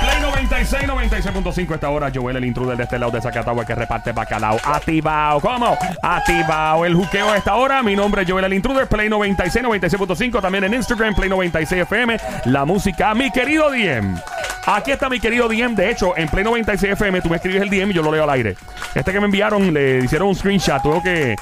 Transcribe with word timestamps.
Play 0.00 0.20
96, 0.20 0.88
96.5 0.88 1.74
esta 1.74 1.90
hora. 1.90 2.10
Joel, 2.14 2.36
el 2.36 2.44
intruder 2.44 2.76
de 2.76 2.84
este 2.84 2.98
lado 2.98 3.12
de 3.12 3.20
Zacatagua 3.20 3.64
que 3.64 3.74
reparte 3.74 4.12
bacalao. 4.12 4.58
Atibao. 4.64 5.40
¿Cómo? 5.40 5.76
Atibao. 6.02 6.84
El 6.84 6.94
juqueo 6.94 7.30
a 7.30 7.36
esta 7.36 7.54
hora. 7.56 7.82
Mi 7.82 7.96
nombre 7.96 8.22
es 8.22 8.30
Joel, 8.30 8.44
el 8.44 8.54
intruder. 8.54 8.86
Play 8.88 9.08
96, 9.08 9.64
96.5. 9.64 10.40
También 10.40 10.64
en 10.64 10.74
Instagram, 10.74 11.14
Play 11.14 11.28
96 11.28 11.82
FM. 11.82 12.18
La 12.46 12.64
música, 12.64 13.14
mi 13.14 13.30
querido 13.30 13.70
Diem. 13.70 14.16
Aquí 14.64 14.92
está 14.92 15.08
mi 15.08 15.18
querido 15.18 15.48
DM. 15.48 15.74
De 15.74 15.90
hecho, 15.90 16.16
en 16.16 16.28
Play 16.28 16.44
96 16.44 16.92
FM 16.92 17.20
tú 17.20 17.28
me 17.28 17.36
escribes 17.36 17.62
el 17.62 17.68
DM 17.68 17.90
y 17.90 17.94
yo 17.94 18.02
lo 18.02 18.12
leo 18.12 18.22
al 18.22 18.30
aire. 18.30 18.56
Este 18.94 19.12
que 19.12 19.18
me 19.18 19.26
enviaron, 19.26 19.74
le 19.74 19.98
hicieron 19.98 20.28
un 20.28 20.36
screenshot. 20.36 20.80
Tuvo 20.82 21.02
que. 21.02 21.36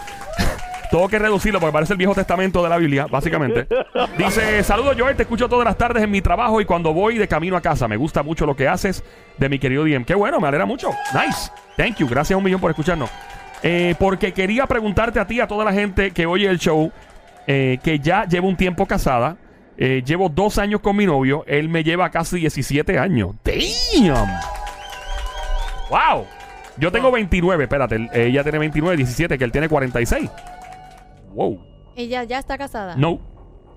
Tengo 0.91 1.09
que 1.09 1.19
reducirlo 1.21 1.61
porque 1.61 1.73
parece 1.73 1.93
el 1.93 1.99
Viejo 1.99 2.15
Testamento 2.15 2.63
de 2.65 2.69
la 2.69 2.77
Biblia, 2.77 3.07
básicamente. 3.09 3.69
Dice, 4.19 4.63
saludos 4.65 4.97
Joel, 4.99 5.15
te 5.15 5.23
escucho 5.23 5.49
todas 5.49 5.65
las 5.65 5.79
tardes 5.79 6.03
en 6.03 6.11
mi 6.11 6.21
trabajo 6.21 6.61
y 6.61 6.65
cuando 6.65 6.93
voy 6.93 7.17
de 7.17 7.29
camino 7.29 7.57
a 7.57 7.61
casa. 7.61 7.87
Me 7.87 7.97
gusta 7.97 8.25
mucho 8.25 8.45
lo 8.45 8.57
que 8.57 8.67
haces 8.67 9.05
de 9.39 9.49
mi 9.49 9.61
querido 9.61 9.85
DM. 9.85 10.05
Qué 10.05 10.17
bueno, 10.17 10.41
me 10.41 10.49
alegra 10.49 10.67
mucho. 10.67 10.91
Nice. 11.15 11.51
Thank 11.77 11.99
you. 11.99 12.09
Gracias 12.09 12.37
un 12.37 12.43
millón 12.43 12.61
por 12.61 12.71
escucharnos. 12.73 13.09
Eh, 13.63 13.95
porque 13.99 14.33
quería 14.33 14.67
preguntarte 14.67 15.21
a 15.21 15.27
ti, 15.27 15.41
a 15.41 15.47
toda 15.47 15.65
la 15.65 15.73
gente 15.73 16.11
que 16.11 16.27
oye 16.27 16.49
el 16.49 16.59
show, 16.59 16.91
eh, 17.47 17.79
que 17.85 18.01
ya 18.01 18.25
llevo 18.25 18.49
un 18.49 18.57
tiempo 18.57 18.87
casada. 18.87 19.37
Eh, 19.77 20.03
llevo 20.05 20.29
dos 20.29 20.59
años 20.59 20.81
con 20.81 20.97
mi 20.97 21.07
novio. 21.07 21.45
Él 21.47 21.69
me 21.69 21.85
lleva 21.85 22.11
casi 22.11 22.41
17 22.41 22.99
años. 22.99 23.37
¡Damn! 23.45 24.29
¡Wow! 25.89 26.27
Yo 26.79 26.91
tengo 26.91 27.13
29, 27.13 27.65
espérate. 27.65 28.09
Ella 28.13 28.43
tiene 28.43 28.59
29, 28.59 28.97
17, 28.97 29.39
que 29.39 29.45
él 29.45 29.53
tiene 29.53 29.69
46. 29.69 30.31
¡Wow! 31.35 31.61
Ella 31.97 32.25
ya 32.25 32.39
está 32.39 32.57
casada. 32.59 32.95
No. 32.97 33.21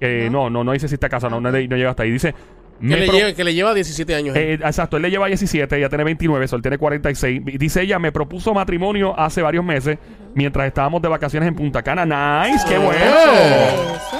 Eh, 0.01 0.27
no, 0.31 0.49
no, 0.49 0.63
no 0.63 0.71
dice 0.73 0.87
si 0.87 0.95
está 0.95 1.07
casada, 1.09 1.29
no, 1.31 1.39
no, 1.41 1.49
le- 1.51 1.67
no 1.67 1.75
llega 1.77 1.89
hasta 1.91 2.03
ahí. 2.03 2.11
Dice. 2.11 2.33
Que 2.81 2.87
me 2.87 2.97
le, 2.97 3.05
pro- 3.07 3.15
lleva, 3.15 3.33
que 3.33 3.43
le 3.45 3.53
lleva 3.53 3.73
17 3.73 4.15
años. 4.15 4.35
eh, 4.35 4.53
exacto, 4.55 4.97
él 4.97 5.03
le 5.03 5.09
lleva 5.11 5.27
17, 5.27 5.77
ella 5.77 5.87
tiene 5.87 6.03
29, 6.03 6.47
so 6.49 6.55
él 6.57 6.61
tiene 6.61 6.77
46. 6.77 7.41
Y 7.45 7.57
Dice 7.57 7.81
ella, 7.83 7.99
me 7.99 8.11
propuso 8.11 8.53
matrimonio 8.53 9.17
hace 9.17 9.41
varios 9.41 9.63
meses 9.63 9.97
mientras 10.33 10.67
estábamos 10.67 11.01
de 11.01 11.07
vacaciones 11.07 11.47
en 11.47 11.55
Punta 11.55 11.81
Cana. 11.83 12.05
Nice, 12.45 12.65
qué 12.67 12.77
bueno. 12.77 12.93
Eso. 12.99 14.17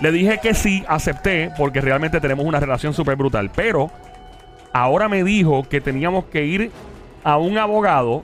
Le 0.00 0.12
dije 0.12 0.38
que 0.42 0.54
sí, 0.54 0.84
acepté, 0.86 1.50
porque 1.56 1.80
realmente 1.80 2.20
tenemos 2.20 2.44
una 2.46 2.60
relación 2.60 2.92
súper 2.94 3.16
brutal. 3.16 3.50
Pero 3.56 3.90
ahora 4.72 5.08
me 5.08 5.24
dijo 5.24 5.62
que 5.68 5.80
teníamos 5.80 6.26
que 6.26 6.44
ir 6.44 6.70
a 7.24 7.38
un 7.38 7.58
abogado 7.58 8.22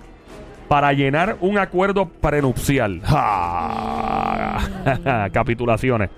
para 0.71 0.93
llenar 0.93 1.37
un 1.41 1.59
acuerdo 1.59 2.07
prenupcial. 2.09 3.01
Ja. 3.03 4.59
Capitulaciones. 5.33 6.11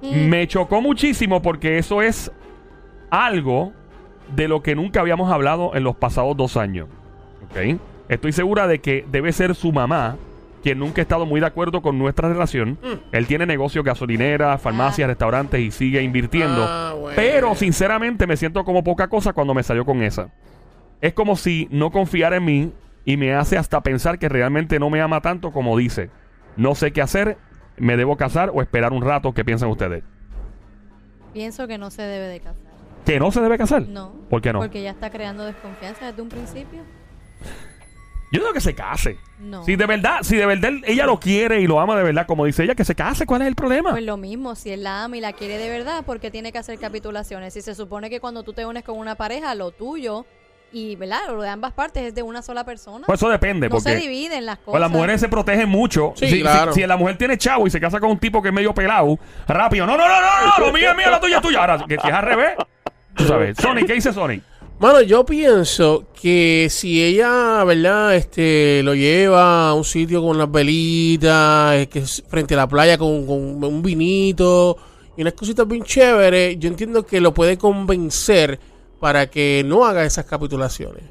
Me 0.00 0.48
chocó 0.48 0.80
muchísimo 0.80 1.42
porque 1.42 1.76
eso 1.76 2.00
es 2.00 2.32
algo 3.10 3.74
de 4.34 4.48
lo 4.48 4.62
que 4.62 4.74
nunca 4.74 5.00
habíamos 5.00 5.30
hablado 5.30 5.72
en 5.74 5.84
los 5.84 5.96
pasados 5.96 6.34
dos 6.34 6.56
años. 6.56 6.88
¿Ok? 7.44 7.78
Estoy 8.08 8.32
segura 8.32 8.66
de 8.66 8.78
que 8.80 9.04
debe 9.12 9.32
ser 9.32 9.54
su 9.54 9.70
mamá 9.70 10.16
quien 10.62 10.78
nunca 10.78 11.02
ha 11.02 11.04
estado 11.04 11.26
muy 11.26 11.40
de 11.40 11.46
acuerdo 11.46 11.82
con 11.82 11.98
nuestra 11.98 12.26
relación. 12.30 12.78
Él 13.12 13.26
tiene 13.26 13.44
negocios, 13.44 13.84
gasolineras, 13.84 14.62
farmacias, 14.62 15.04
Ah. 15.04 15.08
restaurantes 15.08 15.60
y 15.60 15.70
sigue 15.70 16.00
invirtiendo. 16.00 16.64
Ah, 16.66 16.94
bueno. 16.98 17.16
Pero 17.16 17.54
sinceramente 17.54 18.26
me 18.26 18.38
siento 18.38 18.64
como 18.64 18.82
poca 18.82 19.08
cosa 19.08 19.34
cuando 19.34 19.52
me 19.52 19.62
salió 19.62 19.84
con 19.84 20.02
esa. 20.02 20.30
Es 21.02 21.12
como 21.12 21.36
si 21.36 21.68
no 21.70 21.90
confiara 21.90 22.36
en 22.36 22.44
mí 22.46 22.72
y 23.04 23.16
me 23.16 23.34
hace 23.34 23.58
hasta 23.58 23.82
pensar 23.82 24.18
que 24.18 24.28
realmente 24.28 24.78
no 24.78 24.90
me 24.90 25.00
ama 25.00 25.20
tanto 25.20 25.52
como 25.52 25.76
dice. 25.76 26.10
No 26.56 26.74
sé 26.74 26.92
qué 26.92 27.02
hacer, 27.02 27.36
me 27.76 27.96
debo 27.96 28.16
casar 28.16 28.50
o 28.54 28.62
esperar 28.62 28.92
un 28.92 29.02
rato. 29.02 29.32
¿Qué 29.32 29.44
piensan 29.44 29.68
ustedes? 29.68 30.04
Pienso 31.32 31.66
que 31.66 31.78
no 31.78 31.90
se 31.90 32.02
debe 32.02 32.28
de 32.28 32.40
casar. 32.40 32.74
¿Que 33.04 33.18
no 33.18 33.30
se 33.30 33.40
debe 33.40 33.58
casar? 33.58 33.82
No. 33.82 34.12
¿Por 34.30 34.40
qué 34.40 34.52
no? 34.52 34.60
Porque 34.60 34.82
ya 34.82 34.90
está 34.90 35.10
creando 35.10 35.44
desconfianza 35.44 36.06
desde 36.06 36.22
un 36.22 36.28
principio. 36.28 36.80
Yo 38.32 38.40
digo 38.40 38.52
que 38.52 38.60
se 38.60 38.74
case. 38.74 39.16
No. 39.38 39.62
Si 39.64 39.76
de 39.76 39.86
verdad, 39.86 40.22
si 40.22 40.36
de 40.36 40.46
verdad 40.46 40.72
ella 40.86 41.06
lo 41.06 41.20
quiere 41.20 41.60
y 41.60 41.66
lo 41.66 41.78
ama 41.78 41.96
de 41.96 42.02
verdad, 42.02 42.26
como 42.26 42.46
dice 42.46 42.64
ella, 42.64 42.74
que 42.74 42.84
se 42.84 42.94
case, 42.94 43.26
¿cuál 43.26 43.42
es 43.42 43.48
el 43.48 43.54
problema? 43.54 43.90
Pues 43.90 44.02
lo 44.02 44.16
mismo, 44.16 44.54
si 44.54 44.70
él 44.70 44.82
la 44.82 45.04
ama 45.04 45.16
y 45.18 45.20
la 45.20 45.34
quiere 45.34 45.58
de 45.58 45.68
verdad, 45.68 46.02
porque 46.06 46.30
tiene 46.30 46.50
que 46.50 46.58
hacer 46.58 46.78
capitulaciones? 46.78 47.52
Si 47.54 47.62
se 47.62 47.74
supone 47.74 48.10
que 48.10 48.18
cuando 48.20 48.42
tú 48.42 48.52
te 48.52 48.64
unes 48.66 48.82
con 48.82 48.98
una 48.98 49.14
pareja, 49.14 49.54
lo 49.54 49.70
tuyo 49.70 50.26
y, 50.74 50.96
¿verdad? 50.96 51.20
Lo 51.28 51.40
de 51.40 51.48
ambas 51.48 51.72
partes 51.72 52.02
es 52.02 52.14
de 52.14 52.22
una 52.22 52.42
sola 52.42 52.64
persona. 52.64 53.06
Pues 53.06 53.20
eso 53.20 53.30
depende, 53.30 53.68
no 53.68 53.80
se 53.80 53.90
porque 53.92 54.00
dividen 54.06 54.44
las 54.44 54.56
cosas. 54.58 54.72
pues 54.72 54.80
las 54.80 54.90
mujeres 54.90 55.20
se 55.20 55.28
protegen 55.28 55.68
mucho. 55.68 56.12
Sí, 56.16 56.28
si, 56.28 56.40
claro. 56.42 56.72
si- 56.72 56.80
si 56.80 56.86
la 56.86 56.96
mujer 56.96 57.16
tiene 57.16 57.38
chavo 57.38 57.66
y 57.66 57.70
se 57.70 57.80
casa 57.80 58.00
con 58.00 58.10
un 58.10 58.18
tipo 58.18 58.42
que 58.42 58.48
es 58.48 58.54
medio 58.54 58.74
pelado, 58.74 59.18
rápido, 59.48 59.86
no, 59.86 59.96
no, 59.96 60.06
no, 60.08 60.20
no, 60.20 60.58
no, 60.58 60.66
lo 60.66 60.72
mío 60.72 60.90
es 60.90 60.96
mío, 60.96 61.10
lo 61.10 61.20
tuyo 61.20 61.36
es 61.36 61.42
tuyo. 61.42 61.60
Ahora, 61.60 61.84
que 61.88 61.96
si 61.98 62.08
es 62.08 62.12
al 62.14 62.24
revés, 62.24 62.50
tú 63.14 63.24
sabes. 63.24 63.56
Sonic, 63.56 63.86
¿qué 63.86 63.94
dice 63.94 64.12
Sonic? 64.12 64.42
Mano, 64.80 65.00
yo 65.02 65.24
pienso 65.24 66.08
que 66.20 66.66
si 66.68 67.02
ella, 67.02 67.62
¿verdad? 67.62 68.16
Este, 68.16 68.82
lo 68.82 68.94
lleva 68.96 69.68
a 69.68 69.74
un 69.74 69.84
sitio 69.84 70.20
con 70.20 70.36
las 70.36 70.50
velitas, 70.50 71.86
que 71.86 72.00
es 72.00 72.24
frente 72.28 72.54
a 72.54 72.56
la 72.58 72.66
playa 72.68 72.98
con, 72.98 73.24
con 73.26 73.62
un 73.64 73.82
vinito 73.82 74.76
y 75.16 75.22
unas 75.22 75.34
cositas 75.34 75.66
bien 75.68 75.84
chéveres, 75.84 76.58
yo 76.58 76.68
entiendo 76.68 77.06
que 77.06 77.20
lo 77.20 77.32
puede 77.32 77.56
convencer 77.56 78.58
para 79.04 79.26
que 79.26 79.62
no 79.66 79.84
haga 79.84 80.02
esas 80.06 80.24
capitulaciones. 80.24 81.04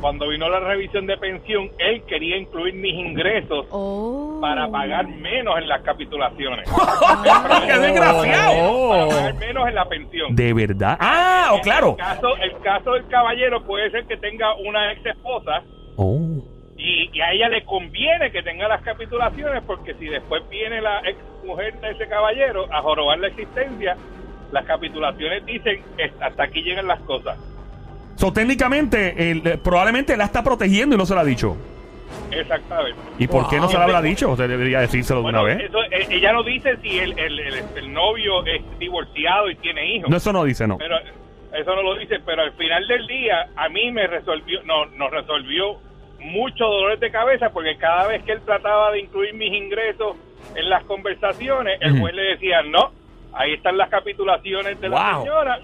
cuando 0.00 0.28
vino 0.28 0.48
la 0.48 0.60
revisión 0.60 1.06
de 1.06 1.16
pensión, 1.16 1.70
él 1.78 2.02
quería 2.06 2.36
incluir 2.36 2.74
mis 2.74 2.94
ingresos 2.94 3.66
Oh. 3.70 4.38
para 4.40 4.68
pagar 4.68 5.06
menos 5.08 5.58
en 5.58 5.68
las 5.68 5.82
capitulaciones. 5.82 6.68
¡Qué 7.66 7.78
desgraciado! 7.78 8.88
Para 8.90 9.06
pagar 9.08 9.34
menos 9.34 9.68
en 9.68 9.74
la 9.74 9.84
pensión. 9.88 10.36
De 10.36 10.52
verdad. 10.54 10.96
Ah, 11.00 11.50
oh, 11.52 11.60
claro. 11.60 11.90
El 11.90 11.96
caso, 11.96 12.36
el 12.42 12.58
caso 12.60 12.92
del 12.92 13.06
caballero 13.08 13.62
puede 13.64 13.90
ser 13.90 14.04
que 14.06 14.16
tenga 14.16 14.54
una 14.56 14.92
ex 14.92 15.04
esposa 15.06 15.62
Oh. 15.96 16.42
y, 16.76 17.10
y 17.12 17.20
a 17.20 17.32
ella 17.32 17.48
le 17.48 17.64
conviene 17.64 18.30
que 18.30 18.42
tenga 18.42 18.68
las 18.68 18.82
capitulaciones 18.82 19.62
porque 19.66 19.94
si 19.94 20.06
después 20.06 20.48
viene 20.48 20.80
la 20.80 21.00
ex 21.08 21.18
mujer 21.44 21.74
de 21.80 21.90
ese 21.90 22.06
caballero 22.08 22.66
a 22.72 22.80
jorobar 22.82 23.18
la 23.18 23.28
existencia, 23.28 23.96
las 24.52 24.64
capitulaciones 24.64 25.44
dicen 25.44 25.82
"Es- 25.98 26.12
hasta 26.20 26.44
aquí 26.44 26.62
llegan 26.62 26.86
las 26.86 27.00
cosas. 27.00 27.36
So, 28.18 28.32
técnicamente, 28.32 29.30
él, 29.30 29.42
eh, 29.44 29.58
probablemente 29.62 30.16
la 30.16 30.24
está 30.24 30.42
protegiendo 30.42 30.96
y 30.96 30.98
no 30.98 31.06
se 31.06 31.14
la 31.14 31.20
ha 31.20 31.24
dicho. 31.24 31.56
Exactamente. 32.32 32.98
¿Y 33.18 33.28
por 33.28 33.48
qué 33.48 33.58
no 33.58 33.68
se 33.68 33.78
la 33.78 33.84
habrá 33.84 34.02
dicho? 34.02 34.28
Usted 34.30 34.48
debería 34.48 34.80
decírselo 34.80 35.22
de 35.22 35.28
una 35.28 35.42
vez. 35.42 35.60
eso, 35.62 35.78
eh, 35.84 36.06
ella 36.10 36.32
no 36.32 36.42
dice 36.42 36.76
si 36.82 36.98
el, 36.98 37.16
el, 37.16 37.38
el- 37.38 37.64
el 37.76 37.92
novio 37.92 38.44
es 38.44 38.60
divorciado 38.80 39.48
y 39.50 39.54
tiene 39.56 39.94
hijos. 39.94 40.10
No, 40.10 40.16
eso 40.16 40.32
no 40.32 40.42
dice, 40.42 40.66
no. 40.66 40.78
Pero, 40.78 40.96
eso 40.98 41.74
no 41.76 41.82
lo 41.82 41.94
dice, 41.96 42.16
pero 42.26 42.42
al 42.42 42.52
final 42.54 42.86
del 42.88 43.06
día 43.06 43.48
a 43.56 43.68
mí 43.68 43.90
me 43.92 44.06
resolvió, 44.08 44.62
no, 44.64 44.86
nos 44.86 45.10
resolvió 45.12 45.78
muchos 46.18 46.58
dolores 46.58 46.98
de 46.98 47.10
cabeza 47.12 47.50
porque 47.50 47.76
cada 47.76 48.08
vez 48.08 48.24
que 48.24 48.32
él 48.32 48.40
trataba 48.44 48.90
de 48.90 49.00
incluir 49.00 49.32
mis 49.34 49.52
ingresos 49.52 50.16
en 50.56 50.68
las 50.68 50.82
conversaciones, 50.84 51.78
el 51.80 52.00
juez 52.00 52.14
le 52.14 52.22
decía, 52.22 52.62
no, 52.62 52.90
ahí 53.32 53.52
están 53.54 53.78
las 53.78 53.88
capitulaciones 53.90 54.80
de 54.80 54.88
la 54.88 55.18
señora 55.20 55.60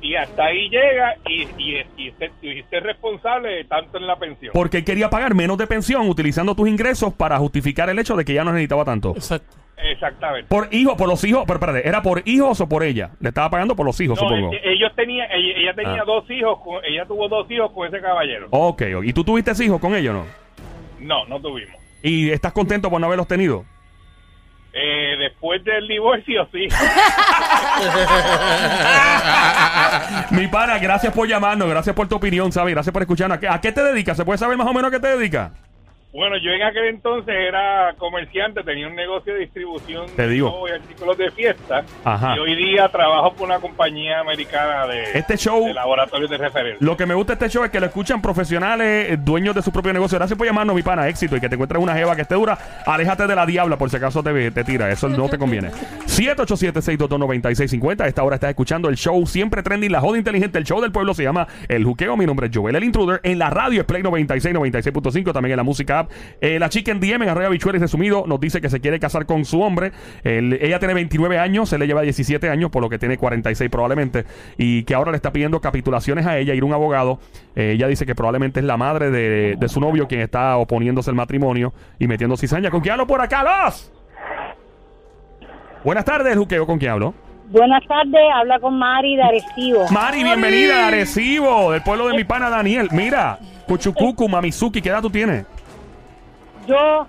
y 0.00 0.14
hasta 0.14 0.44
ahí 0.44 0.68
llega 0.68 1.16
y, 1.28 1.42
y, 1.58 1.84
y, 1.96 2.48
y 2.48 2.62
ser 2.70 2.82
responsable 2.84 3.48
de 3.50 3.64
tanto 3.64 3.98
en 3.98 4.06
la 4.06 4.16
pensión. 4.16 4.52
Porque 4.52 4.78
él 4.78 4.84
quería 4.84 5.10
pagar 5.10 5.34
menos 5.34 5.58
de 5.58 5.66
pensión 5.66 6.08
utilizando 6.08 6.54
tus 6.54 6.68
ingresos 6.68 7.12
para 7.14 7.38
justificar 7.38 7.88
el 7.90 7.98
hecho 7.98 8.16
de 8.16 8.24
que 8.24 8.34
ya 8.34 8.44
no 8.44 8.52
necesitaba 8.52 8.84
tanto. 8.84 9.10
Exacto. 9.16 9.56
Exactamente. 9.80 10.48
Por 10.48 10.68
hijos, 10.72 10.96
por 10.96 11.06
los 11.08 11.22
hijos, 11.22 11.44
pero 11.46 11.60
espérate, 11.60 11.86
¿era 11.88 12.02
por 12.02 12.22
hijos 12.24 12.60
o 12.60 12.68
por 12.68 12.82
ella? 12.82 13.10
Le 13.20 13.28
estaba 13.28 13.48
pagando 13.48 13.76
por 13.76 13.86
los 13.86 14.00
hijos, 14.00 14.20
No, 14.20 14.28
supongo. 14.28 14.52
e- 14.52 14.60
ellos 14.72 14.90
tenían, 14.96 15.28
ella, 15.30 15.54
ella 15.56 15.74
tenía 15.74 16.02
Ah. 16.02 16.04
dos 16.04 16.28
hijos, 16.30 16.58
con- 16.64 16.84
ella 16.84 17.04
tuvo 17.06 17.28
dos 17.28 17.48
hijos 17.48 17.70
con 17.72 17.86
ese 17.86 18.00
caballero. 18.00 18.48
Ok, 18.50 18.82
ok. 18.96 19.04
¿y 19.04 19.12
tú 19.12 19.22
tuviste 19.22 19.52
hijos 19.64 19.80
con 19.80 19.94
ellos 19.94 20.16
o 20.16 20.18
no? 20.18 20.26
No, 20.98 21.24
no 21.26 21.40
tuvimos. 21.40 21.76
¿Y 22.02 22.30
estás 22.30 22.52
contento 22.52 22.90
por 22.90 23.00
no 23.00 23.06
haberlos 23.06 23.28
tenido? 23.28 23.64
Eh, 24.80 25.16
después 25.18 25.64
del 25.64 25.88
divorcio, 25.88 26.48
sí. 26.52 26.68
Mi 30.30 30.46
pana, 30.46 30.78
gracias 30.78 31.12
por 31.12 31.26
llamarnos, 31.26 31.68
gracias 31.68 31.96
por 31.96 32.06
tu 32.06 32.14
opinión, 32.14 32.52
¿sabes? 32.52 32.74
Gracias 32.74 32.92
por 32.92 33.02
escucharnos. 33.02 33.38
¿A 33.38 33.40
qué, 33.40 33.48
a 33.48 33.60
qué 33.60 33.72
te 33.72 33.82
dedicas? 33.82 34.16
¿Se 34.16 34.24
puede 34.24 34.38
saber 34.38 34.56
más 34.56 34.68
o 34.68 34.72
menos 34.72 34.92
a 34.92 34.94
qué 34.94 35.00
te 35.00 35.08
dedicas? 35.08 35.50
Bueno, 36.10 36.36
yo 36.42 36.50
en 36.52 36.62
aquel 36.62 36.84
entonces 36.86 37.34
era 37.36 37.94
comerciante, 37.98 38.62
tenía 38.64 38.88
un 38.88 38.94
negocio 38.96 39.34
de 39.34 39.40
distribución 39.40 40.06
Te 40.16 40.22
de 40.22 40.28
digo. 40.28 40.66
y 40.66 40.72
artículos 40.72 41.18
de 41.18 41.30
fiesta. 41.32 41.84
Ajá. 42.02 42.34
Y 42.34 42.38
hoy 42.38 42.56
día 42.56 42.88
trabajo 42.88 43.34
por 43.34 43.46
una 43.46 43.58
compañía 43.58 44.18
americana 44.20 44.86
de, 44.86 45.02
Este 45.12 45.36
show- 45.36 45.66
de 45.66 45.74
laboratorios 45.74 46.30
de 46.30 46.38
referencia. 46.38 46.78
Lo 46.84 46.96
que 46.96 47.04
me 47.04 47.12
gusta 47.14 47.34
de 47.34 47.44
este 47.44 47.54
show 47.54 47.62
es 47.62 47.70
que 47.70 47.78
lo 47.78 47.86
escuchan 47.86 48.22
profesionales, 48.22 49.10
eh, 49.10 49.16
dueños 49.18 49.54
de 49.54 49.60
su 49.60 49.70
propio 49.70 49.92
negocio. 49.92 50.16
Gracias 50.18 50.36
por 50.38 50.46
llamarnos, 50.46 50.74
mi 50.74 50.82
pana. 50.82 51.06
Éxito 51.08 51.36
y 51.36 51.40
que 51.40 51.48
te 51.50 51.56
encuentres 51.56 51.80
una 51.82 51.92
jeva 51.94 52.16
que 52.16 52.22
esté 52.22 52.36
dura. 52.36 52.56
Aléjate 52.86 53.26
de 53.26 53.34
la 53.36 53.44
diabla 53.44 53.76
por 53.76 53.90
si 53.90 53.96
acaso 53.98 54.22
te, 54.22 54.50
te 54.50 54.64
tira. 54.64 54.90
Eso 54.90 55.10
no 55.10 55.28
te 55.28 55.36
conviene. 55.36 55.70
787-622-9650. 56.06 58.00
A 58.00 58.06
esta 58.08 58.22
hora 58.24 58.36
estás 58.36 58.48
escuchando 58.50 58.88
el 58.88 58.96
show 58.96 59.26
siempre 59.26 59.62
trending, 59.62 59.92
la 59.92 60.00
joda 60.00 60.16
inteligente. 60.16 60.56
El 60.58 60.64
show 60.64 60.80
del 60.80 60.90
pueblo 60.90 61.12
se 61.12 61.22
llama 61.22 61.46
El 61.68 61.84
Juqueo. 61.84 62.16
Mi 62.16 62.24
nombre 62.24 62.46
es 62.46 62.56
Joel 62.56 62.76
el 62.76 62.84
Intruder. 62.84 63.20
En 63.22 63.38
la 63.38 63.50
radio 63.50 63.80
es 63.82 63.86
Play 63.86 64.02
96, 64.02 64.54
96.5. 64.54 65.32
También 65.34 65.52
en 65.52 65.56
la 65.58 65.62
música 65.62 65.97
app. 65.98 66.10
Eh, 66.40 66.58
la 66.58 66.68
chica 66.68 66.92
en 66.92 67.00
DM 67.00 67.22
en 67.22 67.28
Arroyo 67.28 67.50
Bichuelas 67.50 67.80
resumido 67.80 68.24
nos 68.26 68.40
dice 68.40 68.60
que 68.60 68.68
se 68.68 68.80
quiere 68.80 68.98
casar 68.98 69.26
con 69.26 69.44
su 69.44 69.60
hombre. 69.62 69.92
Ella 70.24 70.78
tiene 70.78 70.94
29 70.94 71.38
años, 71.38 71.72
él 71.72 71.80
le 71.80 71.86
lleva 71.86 72.02
17 72.02 72.48
años, 72.48 72.70
por 72.70 72.82
lo 72.82 72.88
que 72.88 72.98
tiene 72.98 73.16
46 73.16 73.70
probablemente. 73.70 74.24
Y 74.56 74.84
que 74.84 74.94
ahora 74.94 75.10
le 75.10 75.16
está 75.16 75.32
pidiendo 75.32 75.60
capitulaciones 75.60 76.26
a 76.26 76.38
ella, 76.38 76.54
ir 76.54 76.62
a 76.62 76.66
un 76.66 76.72
abogado. 76.72 77.18
Eh, 77.54 77.72
ella 77.72 77.88
dice 77.88 78.06
que 78.06 78.14
probablemente 78.14 78.60
es 78.60 78.66
la 78.66 78.76
madre 78.76 79.10
de, 79.10 79.56
de 79.58 79.68
su 79.68 79.80
novio 79.80 80.08
quien 80.08 80.20
está 80.20 80.56
oponiéndose 80.56 81.10
al 81.10 81.16
matrimonio 81.16 81.72
y 81.98 82.06
metiendo 82.06 82.36
cizaña. 82.36 82.70
¿Con 82.70 82.80
quién 82.80 82.92
hablo 82.92 83.06
por 83.06 83.20
acá, 83.20 83.42
los? 83.42 83.92
Buenas 85.84 86.04
tardes, 86.04 86.36
Juqueo. 86.36 86.66
¿Con 86.66 86.78
quién 86.78 86.92
hablo? 86.92 87.14
Buenas 87.50 87.82
tardes, 87.86 88.20
habla 88.34 88.60
con 88.60 88.78
Mari 88.78 89.16
de 89.16 89.22
Arecibo. 89.22 89.88
Mari, 89.90 90.22
bienvenida 90.22 90.84
a 90.84 90.88
Arecibo, 90.88 91.72
del 91.72 91.82
pueblo 91.82 92.08
de 92.08 92.14
mi 92.14 92.24
pana 92.24 92.50
Daniel. 92.50 92.88
Mira, 92.92 93.38
Cuchucucu, 93.66 94.28
Mamizuki, 94.28 94.82
¿qué 94.82 94.90
edad 94.90 95.00
tú 95.00 95.08
tienes? 95.08 95.46
Yo 96.68 97.06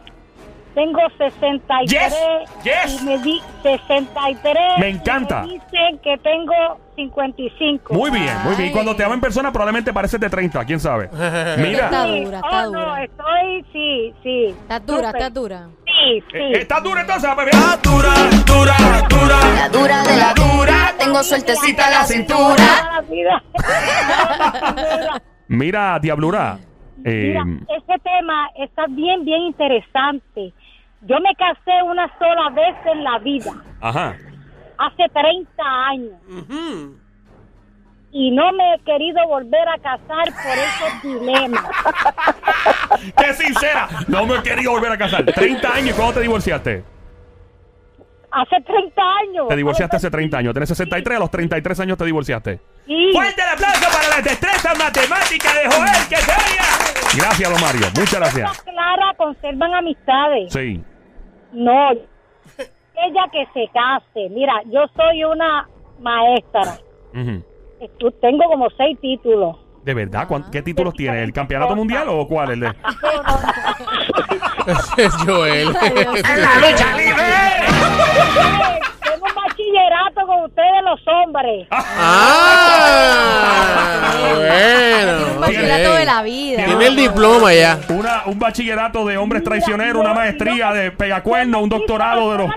tengo 0.76 1.00
63 1.18 1.90
Yes, 1.90 2.16
yes. 2.64 3.02
y 3.02 3.06
me 3.06 3.18
di 3.20 3.42
63. 3.64 4.56
Me 4.80 4.90
encanta. 4.90 5.44
y 5.46 5.48
me 5.48 5.54
dicen 5.56 6.00
que 6.04 6.18
tengo 6.20 6.80
55. 6.96 7.94
Muy 7.94 8.10
bien, 8.12 8.38
muy 8.44 8.56
bien. 8.56 8.68
Ay. 8.70 8.72
Cuando 8.72 8.96
te 8.96 9.04
amo 9.04 9.14
en 9.16 9.22
persona 9.22 9.52
probablemente 9.52 9.92
pareces 9.92 10.20
de 10.20 10.30
30, 10.30 10.64
quién 10.66 10.80
sabe. 10.80 11.10
Mira, 11.58 11.86
Está 11.86 12.06
dura, 12.06 12.38
está 12.38 12.68
oh, 12.68 12.68
dura. 12.68 12.86
no, 12.86 12.98
estoy, 12.98 13.66
sí, 13.74 14.14
sí. 14.24 14.46
Estás 14.62 14.86
dura, 14.86 15.10
estás 15.10 15.34
dura. 15.34 15.68
Sí, 15.86 16.24
sí. 16.32 16.38
eh, 16.38 16.52
¿estás 16.62 16.84
dura 16.84 17.02
entonces, 17.02 17.30
bebé? 17.36 17.52
dura, 17.84 18.14
dura, 18.46 18.76
dura. 19.10 19.38
La 19.56 19.70
dura 19.70 20.04
de 20.04 20.18
la 20.18 20.34
dura. 20.34 20.94
Tengo 20.98 21.24
sueltecita 21.24 21.90
la 21.90 22.04
cintura. 22.06 23.04
Vida. 23.10 23.44
Mira, 25.48 26.00
Diablura. 26.00 26.60
Eh, 27.06 27.34
Mira, 27.36 27.44
este 27.78 27.94
tema 28.04 28.50
está 28.58 28.86
bien, 28.90 29.26
bien 29.26 29.42
interesante. 29.42 30.54
Yo 31.02 31.18
me 31.20 31.34
casé 31.36 31.82
una 31.86 32.12
sola 32.20 32.50
vez 32.50 32.76
en 32.92 33.04
la 33.04 33.20
vida, 33.20 33.52
ajá. 33.82 34.16
hace 34.78 35.04
30 35.14 35.64
años. 35.64 36.14
Ujú. 36.30 36.98
y 38.12 38.32
no 38.32 38.52
me 38.54 38.74
he 38.74 38.80
querido 38.80 39.26
volver 39.28 39.70
a 39.70 39.78
casar 39.78 40.26
por 40.26 40.58
esos 40.58 41.04
dilemas. 41.04 41.64
¡Qué 43.18 43.34
sincera! 43.34 43.88
No 44.08 44.26
me 44.26 44.36
he 44.38 44.42
querido 44.42 44.72
volver 44.72 44.92
a 44.92 44.98
casar. 44.98 45.24
30 45.24 45.74
años, 45.74 45.90
¿y 45.90 45.94
cuándo 45.94 46.16
te 46.16 46.22
divorciaste? 46.22 46.84
Hace 48.32 48.62
30 48.62 49.02
años. 49.02 49.48
Te 49.50 49.56
divorciaste 49.56 49.96
hace 49.96 50.10
30 50.12 50.38
años. 50.38 50.54
Tienes 50.54 50.70
63, 50.70 51.18
a 51.18 51.20
los 51.20 51.32
33 51.32 51.80
años 51.80 51.98
te 51.98 52.06
divorciaste. 52.06 52.60
Sí. 52.88 53.10
¡Fuerte 53.14 53.42
el 53.42 53.50
aplauso 53.50 53.88
para 53.96 54.10
las 54.10 54.24
destrezas 54.24 54.78
matemáticas 54.78 55.54
de 55.56 55.70
Joel! 55.70 56.08
¡Que 56.10 56.16
se 56.18 56.32
oiga! 56.32 56.89
Gracias, 57.18 57.50
don 57.52 57.62
Mario. 57.62 57.88
Muchas 57.98 58.20
gracias. 58.20 58.62
Clara, 58.64 59.14
conservan 59.18 59.74
amistades. 59.76 60.54
Sí. 60.54 60.82
No. 61.54 61.92
Ella 61.92 63.24
que 63.32 63.46
se 63.54 63.68
case. 63.74 64.30
Mira, 64.30 64.54
yo 64.66 64.82
soy 64.96 65.24
una 65.24 65.68
maestra. 66.00 66.78
Ujú. 67.14 67.44
Estu- 67.80 68.14
Tengo 68.22 68.44
como 68.46 68.70
seis 68.78 68.98
títulos. 69.02 69.58
¿De 69.84 69.94
verdad? 69.94 70.28
¿Cuán- 70.28 70.52
¿Qué 70.52 70.62
títulos 70.62 70.94
tiene? 70.94 71.24
¿El 71.24 71.32
campeonato 71.34 71.76
mundial 71.76 72.08
o 72.10 72.28
cuál? 72.28 72.52
El 72.52 72.60
de... 72.60 72.68
Es 74.98 75.16
Joel. 75.26 75.68
lucha 75.70 76.98
libre! 76.98 77.24
Tengo 79.02 79.26
un 79.26 79.36
bachillerato 79.36 80.28
con 80.28 80.44
ustedes 80.44 80.84
los 80.84 81.08
hombres. 81.08 81.68
ah. 81.72 83.19
Bachillerato 85.70 85.98
de 86.00 86.06
la 86.06 86.22
vida. 86.24 86.66
Tiene 86.66 86.88
el 86.88 86.96
diploma 86.96 87.54
ya. 87.54 87.80
Una, 87.90 88.24
un 88.26 88.40
bachillerato 88.40 89.06
de 89.06 89.18
hombres 89.18 89.44
traicioneros, 89.44 90.02
una 90.02 90.14
maestría 90.14 90.72
de 90.74 90.92
pegacuerno, 90.92 91.62
un 91.62 91.70
doctorado 91.70 92.32
de 92.32 92.38
los... 92.40 92.52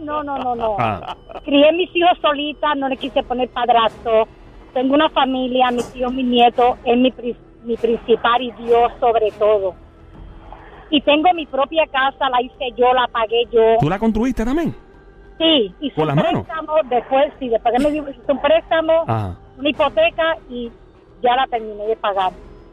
No, 0.00 0.22
no, 0.22 0.38
no, 0.38 0.54
no. 0.54 0.76
Ah. 0.78 1.16
Crié 1.44 1.72
mis 1.72 1.94
hijos 1.94 2.18
solita, 2.22 2.74
no 2.74 2.88
le 2.88 2.96
quise 2.96 3.22
poner 3.22 3.48
padrastro. 3.50 4.26
Tengo 4.74 4.94
una 4.94 5.08
familia, 5.10 5.70
mis 5.70 5.94
hijos, 5.96 6.12
mis 6.12 6.26
nietos, 6.26 6.76
es 6.84 6.96
mi, 6.96 7.10
pri- 7.10 7.36
mi 7.64 7.76
principal 7.76 8.40
y 8.42 8.52
Dios 8.52 8.92
sobre 9.00 9.30
todo. 9.38 9.74
Y 10.90 11.00
tengo 11.02 11.32
mi 11.34 11.46
propia 11.46 11.84
casa, 11.86 12.28
la 12.30 12.40
hice 12.40 12.72
yo, 12.76 12.92
la 12.94 13.06
pagué 13.08 13.44
yo. 13.52 13.60
¿Tú 13.80 13.88
la 13.90 13.98
construiste 13.98 14.44
también? 14.44 14.74
Sí, 15.38 15.74
hice 15.80 15.94
¿Con 15.94 16.02
un 16.02 16.06
las 16.08 16.16
manos? 16.16 16.44
préstamo, 16.46 16.72
después, 16.88 17.32
sí, 17.38 17.48
después 17.48 17.74
que 17.76 17.82
me 17.82 17.96
hice 17.96 18.20
un 18.32 18.40
préstamo, 18.40 19.04
Ajá. 19.06 19.36
una 19.58 19.68
hipoteca 19.68 20.36
y 20.50 20.70
ya 21.22 21.34
la 21.36 21.46
terminé 21.46 21.84
de 21.86 21.96
pagar. 21.96 22.32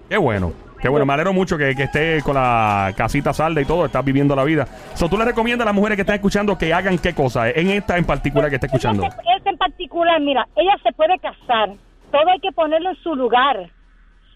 Qué 0.09 0.17
bueno. 0.17 0.53
Qué 0.81 0.89
bueno, 0.89 1.05
me 1.05 1.13
alegro 1.13 1.33
mucho 1.33 1.57
que, 1.57 1.73
que 1.75 1.83
esté 1.83 2.21
con 2.21 2.35
la 2.35 2.93
casita 2.95 3.33
salda 3.33 3.59
y 3.59 3.65
todo, 3.65 3.85
estás 3.85 4.05
viviendo 4.05 4.35
la 4.35 4.43
vida. 4.43 4.67
So, 4.93 5.09
¿Tú 5.09 5.17
le 5.17 5.25
recomiendas 5.25 5.65
a 5.65 5.69
las 5.69 5.73
mujeres 5.73 5.95
que 5.95 6.01
están 6.01 6.15
escuchando 6.17 6.57
que 6.59 6.71
hagan 6.73 6.99
qué 6.99 7.15
cosa? 7.15 7.49
En 7.49 7.71
esta 7.71 7.97
en 7.97 8.05
particular 8.05 8.49
que 8.49 8.55
está 8.55 8.67
escuchando. 8.67 9.03
Esta 9.03 9.49
en 9.49 9.57
particular, 9.57 10.19
mira, 10.21 10.45
ella 10.55 10.75
se 10.83 10.91
puede 10.91 11.17
casar. 11.17 11.69
Todo 12.11 12.29
hay 12.29 12.39
que 12.39 12.51
ponerlo 12.51 12.89
en 12.91 12.97
su 12.97 13.15
lugar. 13.15 13.67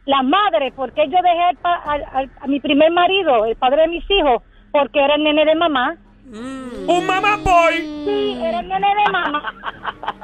La 0.06 0.24
madre, 0.24 0.74
porque 0.76 1.06
yo 1.08 1.18
dejé 1.22 1.44
al 1.50 1.58
pa- 1.58 1.84
al- 1.86 2.06
al- 2.14 2.32
a 2.42 2.48
mi 2.48 2.60
primer 2.60 2.90
marido, 2.92 3.46
el 3.46 3.56
padre 3.58 3.82
de 3.84 3.88
mis 3.90 4.10
hijos, 4.10 4.42
porque 4.72 5.04
era 5.04 5.16
el 5.16 5.24
nene 5.24 5.46
de 5.46 5.54
mamá. 5.56 5.98
¡Un 6.32 7.06
mamá 7.06 7.36
boy! 7.44 7.76
Sí, 8.06 8.40
era 8.44 8.62
el 8.62 8.68
nene 8.70 8.88
de 8.88 9.12
mamá. 9.12 9.54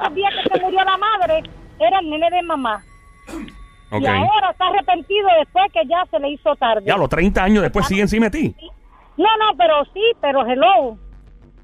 El 0.08 0.14
día 0.14 0.28
que 0.42 0.48
se 0.58 0.64
murió 0.64 0.80
la 0.82 0.96
madre, 0.96 1.42
era 1.78 2.00
el 2.00 2.10
nene 2.10 2.30
de 2.30 2.42
mamá. 2.42 2.82
Y 3.92 4.06
ahora 4.06 4.50
está 4.50 4.66
arrepentido 4.66 5.28
después 5.38 5.72
que 5.72 5.86
ya 5.86 6.04
se 6.10 6.18
le 6.18 6.30
hizo 6.30 6.54
tarde. 6.56 6.82
Ya, 6.86 6.96
los 6.96 7.08
30 7.08 7.42
años 7.42 7.62
después 7.62 7.86
sigue 7.86 8.02
encima 8.02 8.28
de 8.28 8.38
ti. 8.38 8.56
No, 9.16 9.24
no, 9.38 9.56
pero 9.56 9.84
sí, 9.94 10.02
pero 10.20 10.44
hello. 10.46 10.96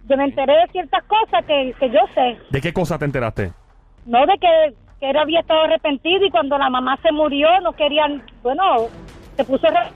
Yo 0.09 0.17
me 0.17 0.25
enteré 0.25 0.52
de 0.55 0.67
ciertas 0.73 1.02
cosas 1.05 1.45
que, 1.47 1.75
que 1.79 1.91
yo 1.91 2.00
sé. 2.14 2.38
¿De 2.50 2.61
qué 2.61 2.73
cosa 2.73 2.99
te 2.99 3.05
enteraste? 3.05 3.52
No 4.07 4.25
de 4.26 4.35
que, 4.38 4.75
que 5.00 5.11
él 5.11 5.17
había 5.17 5.41
estado 5.41 5.62
arrepentido 5.62 6.25
y 6.25 6.31
cuando 6.31 6.57
la 6.59 6.71
mamá 6.71 6.97
se 7.02 7.12
murió 7.12 7.49
no 7.61 7.73
querían, 7.73 8.23
bueno, 8.43 8.87
se 9.37 9.45
puso 9.45 9.67
re- 9.69 9.91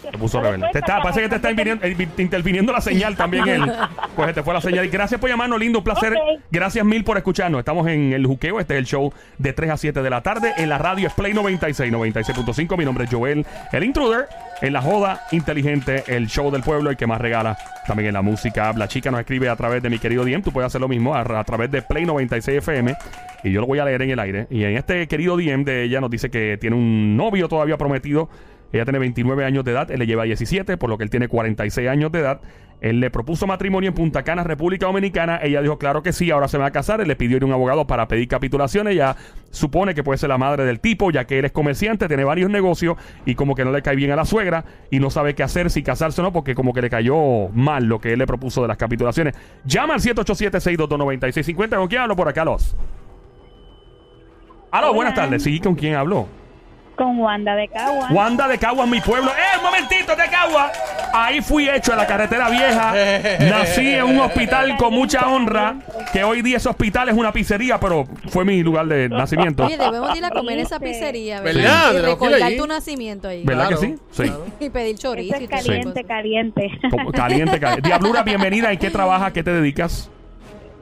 Se 0.00 0.18
puso 0.18 0.40
rebelde. 0.40 0.68
Te 0.72 0.78
está, 0.78 1.00
parece 1.02 1.22
que 1.22 1.28
te 1.28 1.36
está 1.36 1.50
eh, 1.50 2.08
interviniendo 2.18 2.72
la 2.72 2.80
señal 2.80 3.16
también. 3.16 3.48
él. 3.48 3.72
Pues 4.16 4.34
te 4.34 4.42
fue 4.42 4.52
la 4.52 4.60
señal. 4.60 4.84
Y 4.84 4.88
gracias 4.88 5.20
por 5.20 5.30
llamarnos, 5.30 5.60
lindo, 5.60 5.78
un 5.78 5.84
placer. 5.84 6.12
Gracias 6.50 6.84
mil 6.84 7.04
por 7.04 7.16
escucharnos. 7.16 7.60
Estamos 7.60 7.86
en 7.86 8.12
el 8.12 8.26
juqueo. 8.26 8.58
Este 8.58 8.74
es 8.74 8.78
el 8.78 8.84
show 8.84 9.12
de 9.38 9.52
3 9.52 9.70
a 9.70 9.76
7 9.76 10.02
de 10.02 10.10
la 10.10 10.22
tarde. 10.22 10.52
En 10.56 10.68
la 10.68 10.78
radio 10.78 11.06
es 11.06 11.14
Play 11.14 11.34
96, 11.34 11.92
96.5. 11.92 12.76
Mi 12.76 12.84
nombre 12.84 13.04
es 13.04 13.10
Joel, 13.10 13.46
el 13.70 13.84
intruder. 13.84 14.26
En 14.60 14.72
la 14.72 14.82
joda 14.82 15.22
inteligente, 15.30 16.02
el 16.08 16.26
show 16.26 16.50
del 16.50 16.62
pueblo, 16.62 16.90
el 16.90 16.96
que 16.96 17.06
más 17.06 17.20
regala. 17.20 17.56
También 17.86 18.08
en 18.08 18.14
la 18.14 18.22
música. 18.22 18.72
La 18.72 18.88
chica 18.88 19.12
nos 19.12 19.20
escribe 19.20 19.48
a 19.48 19.54
través 19.54 19.82
de 19.84 19.88
mi 19.88 20.00
querido 20.00 20.24
DM. 20.24 20.42
Tú 20.42 20.50
puedes 20.50 20.66
hacer 20.66 20.80
lo 20.80 20.88
mismo 20.88 21.14
a, 21.14 21.20
a 21.20 21.44
través 21.44 21.70
de 21.70 21.82
Play 21.82 22.04
96 22.04 22.58
FM. 22.58 22.96
Y 23.44 23.52
yo 23.52 23.60
lo 23.60 23.68
voy 23.68 23.78
a 23.78 23.84
leer 23.84 24.02
en 24.02 24.10
el 24.10 24.18
aire. 24.18 24.46
Y 24.50 24.64
en 24.64 24.76
este 24.76 25.06
querido 25.06 25.36
DM 25.36 25.62
de 25.62 25.84
ella 25.84 26.00
nos 26.00 26.10
dice 26.10 26.28
que 26.28 26.58
tiene 26.60 26.74
un 26.74 27.16
novio 27.16 27.48
todavía 27.48 27.76
prometido. 27.76 28.28
Ella 28.72 28.84
tiene 28.84 28.98
29 28.98 29.44
años 29.44 29.64
de 29.64 29.72
edad, 29.72 29.90
él 29.90 29.98
le 29.98 30.06
lleva 30.06 30.24
17, 30.24 30.76
por 30.76 30.90
lo 30.90 30.98
que 30.98 31.04
él 31.04 31.10
tiene 31.10 31.28
46 31.28 31.88
años 31.88 32.12
de 32.12 32.20
edad. 32.20 32.40
Él 32.80 33.00
le 33.00 33.10
propuso 33.10 33.46
matrimonio 33.46 33.88
en 33.88 33.94
Punta 33.94 34.22
Cana, 34.22 34.44
República 34.44 34.86
Dominicana. 34.86 35.40
Ella 35.42 35.60
dijo, 35.60 35.78
claro 35.78 36.02
que 36.02 36.12
sí, 36.12 36.30
ahora 36.30 36.46
se 36.46 36.58
va 36.58 36.66
a 36.66 36.70
casar. 36.70 37.00
Él 37.00 37.08
le 37.08 37.16
pidió 37.16 37.36
ir 37.36 37.42
a 37.42 37.46
un 37.46 37.52
abogado 37.52 37.88
para 37.88 38.06
pedir 38.06 38.28
capitulación. 38.28 38.86
Ella 38.86 39.16
supone 39.50 39.94
que 39.94 40.04
puede 40.04 40.18
ser 40.18 40.28
la 40.28 40.38
madre 40.38 40.64
del 40.64 40.78
tipo, 40.78 41.10
ya 41.10 41.24
que 41.24 41.40
él 41.40 41.44
es 41.44 41.52
comerciante, 41.52 42.06
tiene 42.06 42.22
varios 42.22 42.50
negocios 42.50 42.96
y 43.26 43.34
como 43.34 43.56
que 43.56 43.64
no 43.64 43.72
le 43.72 43.82
cae 43.82 43.96
bien 43.96 44.12
a 44.12 44.16
la 44.16 44.24
suegra 44.24 44.64
y 44.90 45.00
no 45.00 45.10
sabe 45.10 45.34
qué 45.34 45.42
hacer, 45.42 45.70
si 45.70 45.82
casarse 45.82 46.20
o 46.20 46.24
no, 46.24 46.32
porque 46.32 46.54
como 46.54 46.72
que 46.72 46.82
le 46.82 46.90
cayó 46.90 47.48
mal 47.48 47.84
lo 47.84 48.00
que 48.00 48.12
él 48.12 48.18
le 48.20 48.26
propuso 48.26 48.62
de 48.62 48.68
las 48.68 48.76
capitulaciones. 48.76 49.34
Llama 49.64 49.94
al 49.94 50.00
787-622-9650. 50.00 51.76
¿Con 51.76 51.88
quién 51.88 52.02
hablo 52.02 52.14
por 52.14 52.28
acá, 52.28 52.44
Los? 52.44 52.76
Aló, 54.70 54.94
buenas 54.94 55.14
tardes. 55.14 55.42
Sí, 55.42 55.58
¿con 55.58 55.74
quién 55.74 55.94
hablo? 55.94 56.28
Con 56.98 57.20
Wanda 57.20 57.54
de 57.54 57.68
Cagua. 57.68 58.08
Wanda 58.10 58.48
de 58.48 58.58
Cagua, 58.58 58.84
mi 58.84 59.00
pueblo. 59.00 59.30
¡Eh, 59.30 59.56
un 59.58 59.64
momentito 59.64 60.16
de 60.16 60.24
Cagua! 60.28 60.72
Ahí 61.14 61.40
fui 61.40 61.68
hecho 61.68 61.92
en 61.92 61.98
la 61.98 62.06
carretera 62.08 62.50
vieja. 62.50 62.92
Nací 63.48 63.94
en 63.94 64.02
un 64.04 64.18
hospital 64.18 64.76
con 64.76 64.92
mucha 64.92 65.28
honra. 65.28 65.76
Que 66.12 66.24
hoy 66.24 66.42
día 66.42 66.56
ese 66.56 66.68
hospital 66.68 67.08
es 67.08 67.14
una 67.14 67.32
pizzería, 67.32 67.78
pero 67.78 68.04
fue 68.30 68.44
mi 68.44 68.62
lugar 68.64 68.86
de 68.86 69.08
nacimiento. 69.08 69.64
Oye, 69.64 69.78
debemos 69.78 70.16
ir 70.16 70.24
a 70.24 70.30
comer 70.30 70.58
esa 70.58 70.80
pizzería, 70.80 71.40
¿verdad? 71.40 71.92
¿Verdad? 71.92 71.94
Y 71.94 71.98
recordar 72.12 72.52
tu 72.56 72.66
nacimiento 72.66 73.28
ahí. 73.28 73.44
¿Verdad 73.44 73.68
Claro, 73.68 73.80
que 73.80 73.86
sí? 73.86 73.94
Sí. 74.10 74.22
claro. 74.24 74.46
Y 74.58 74.70
pedir 74.70 74.98
chorizo 74.98 75.36
es 75.36 75.48
caliente, 75.48 76.02
caliente. 76.04 76.70
Como 76.90 77.12
Caliente, 77.12 77.60
caliente. 77.60 77.88
Diablura, 77.88 78.22
bienvenida. 78.24 78.72
¿En 78.72 78.78
qué 78.78 78.90
trabajas? 78.90 79.32
¿Qué 79.32 79.42
te 79.44 79.52
dedicas? 79.52 80.10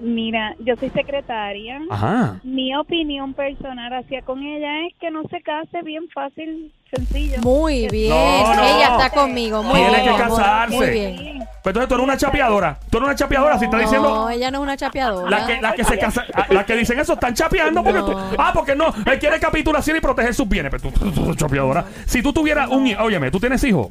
Mira, 0.00 0.54
yo 0.58 0.76
soy 0.76 0.90
secretaria. 0.90 1.80
Ajá. 1.90 2.38
Mi 2.44 2.74
opinión 2.76 3.32
personal 3.34 3.92
hacia 3.94 4.22
con 4.22 4.42
ella 4.42 4.86
es 4.86 4.94
que 5.00 5.10
no 5.10 5.22
se 5.30 5.40
case 5.40 5.82
bien 5.82 6.04
fácil, 6.12 6.70
sencillo. 6.94 7.38
Muy 7.42 7.88
bien. 7.88 8.10
No, 8.10 8.54
no. 8.54 8.62
Ella 8.62 8.88
está 8.92 9.10
conmigo. 9.10 9.62
Muy 9.62 9.80
Tiene 9.80 10.02
bien. 10.02 10.12
que 10.16 10.22
casarse. 10.22 10.76
Muy 10.76 10.90
bien. 10.90 11.16
Sí. 11.16 11.32
Pues 11.62 11.72
entonces 11.74 11.88
tú 11.88 11.94
eres 11.94 12.04
una 12.04 12.16
chapeadora. 12.16 12.78
Tú 12.90 12.98
eres 12.98 13.06
una 13.08 13.16
chapeadora. 13.16 13.58
Si 13.58 13.64
está 13.64 13.78
diciendo. 13.78 14.08
No, 14.08 14.30
ella 14.30 14.50
no 14.50 14.58
es 14.58 14.62
una 14.62 14.76
chapeadora. 14.76 15.30
Las 15.30 15.46
que, 15.46 15.60
las 15.62 15.74
que 15.74 15.84
se 15.84 15.98
casan, 15.98 16.24
ah, 16.34 16.46
las 16.50 16.64
que 16.66 16.76
dicen 16.76 16.98
eso 17.00 17.14
están 17.14 17.34
chapeando 17.34 17.82
porque 17.82 18.00
tú, 18.00 18.12
ah, 18.38 18.50
porque 18.54 18.76
no, 18.76 18.92
él 19.10 19.18
quiere 19.18 19.40
capitulación 19.40 19.96
y 19.96 20.00
proteger 20.00 20.34
sus 20.34 20.46
bienes. 20.48 20.70
Pero 20.70 20.82
tú, 20.92 21.00
tú- 21.00 21.10
tú 21.10 21.24
eres 21.24 21.36
chapeadora. 21.36 21.84
Si 22.06 22.22
tú 22.22 22.32
tuvieras 22.32 22.68
un, 22.68 22.86
óyeme, 22.96 23.30
tú 23.30 23.40
tienes 23.40 23.64
hijos, 23.64 23.88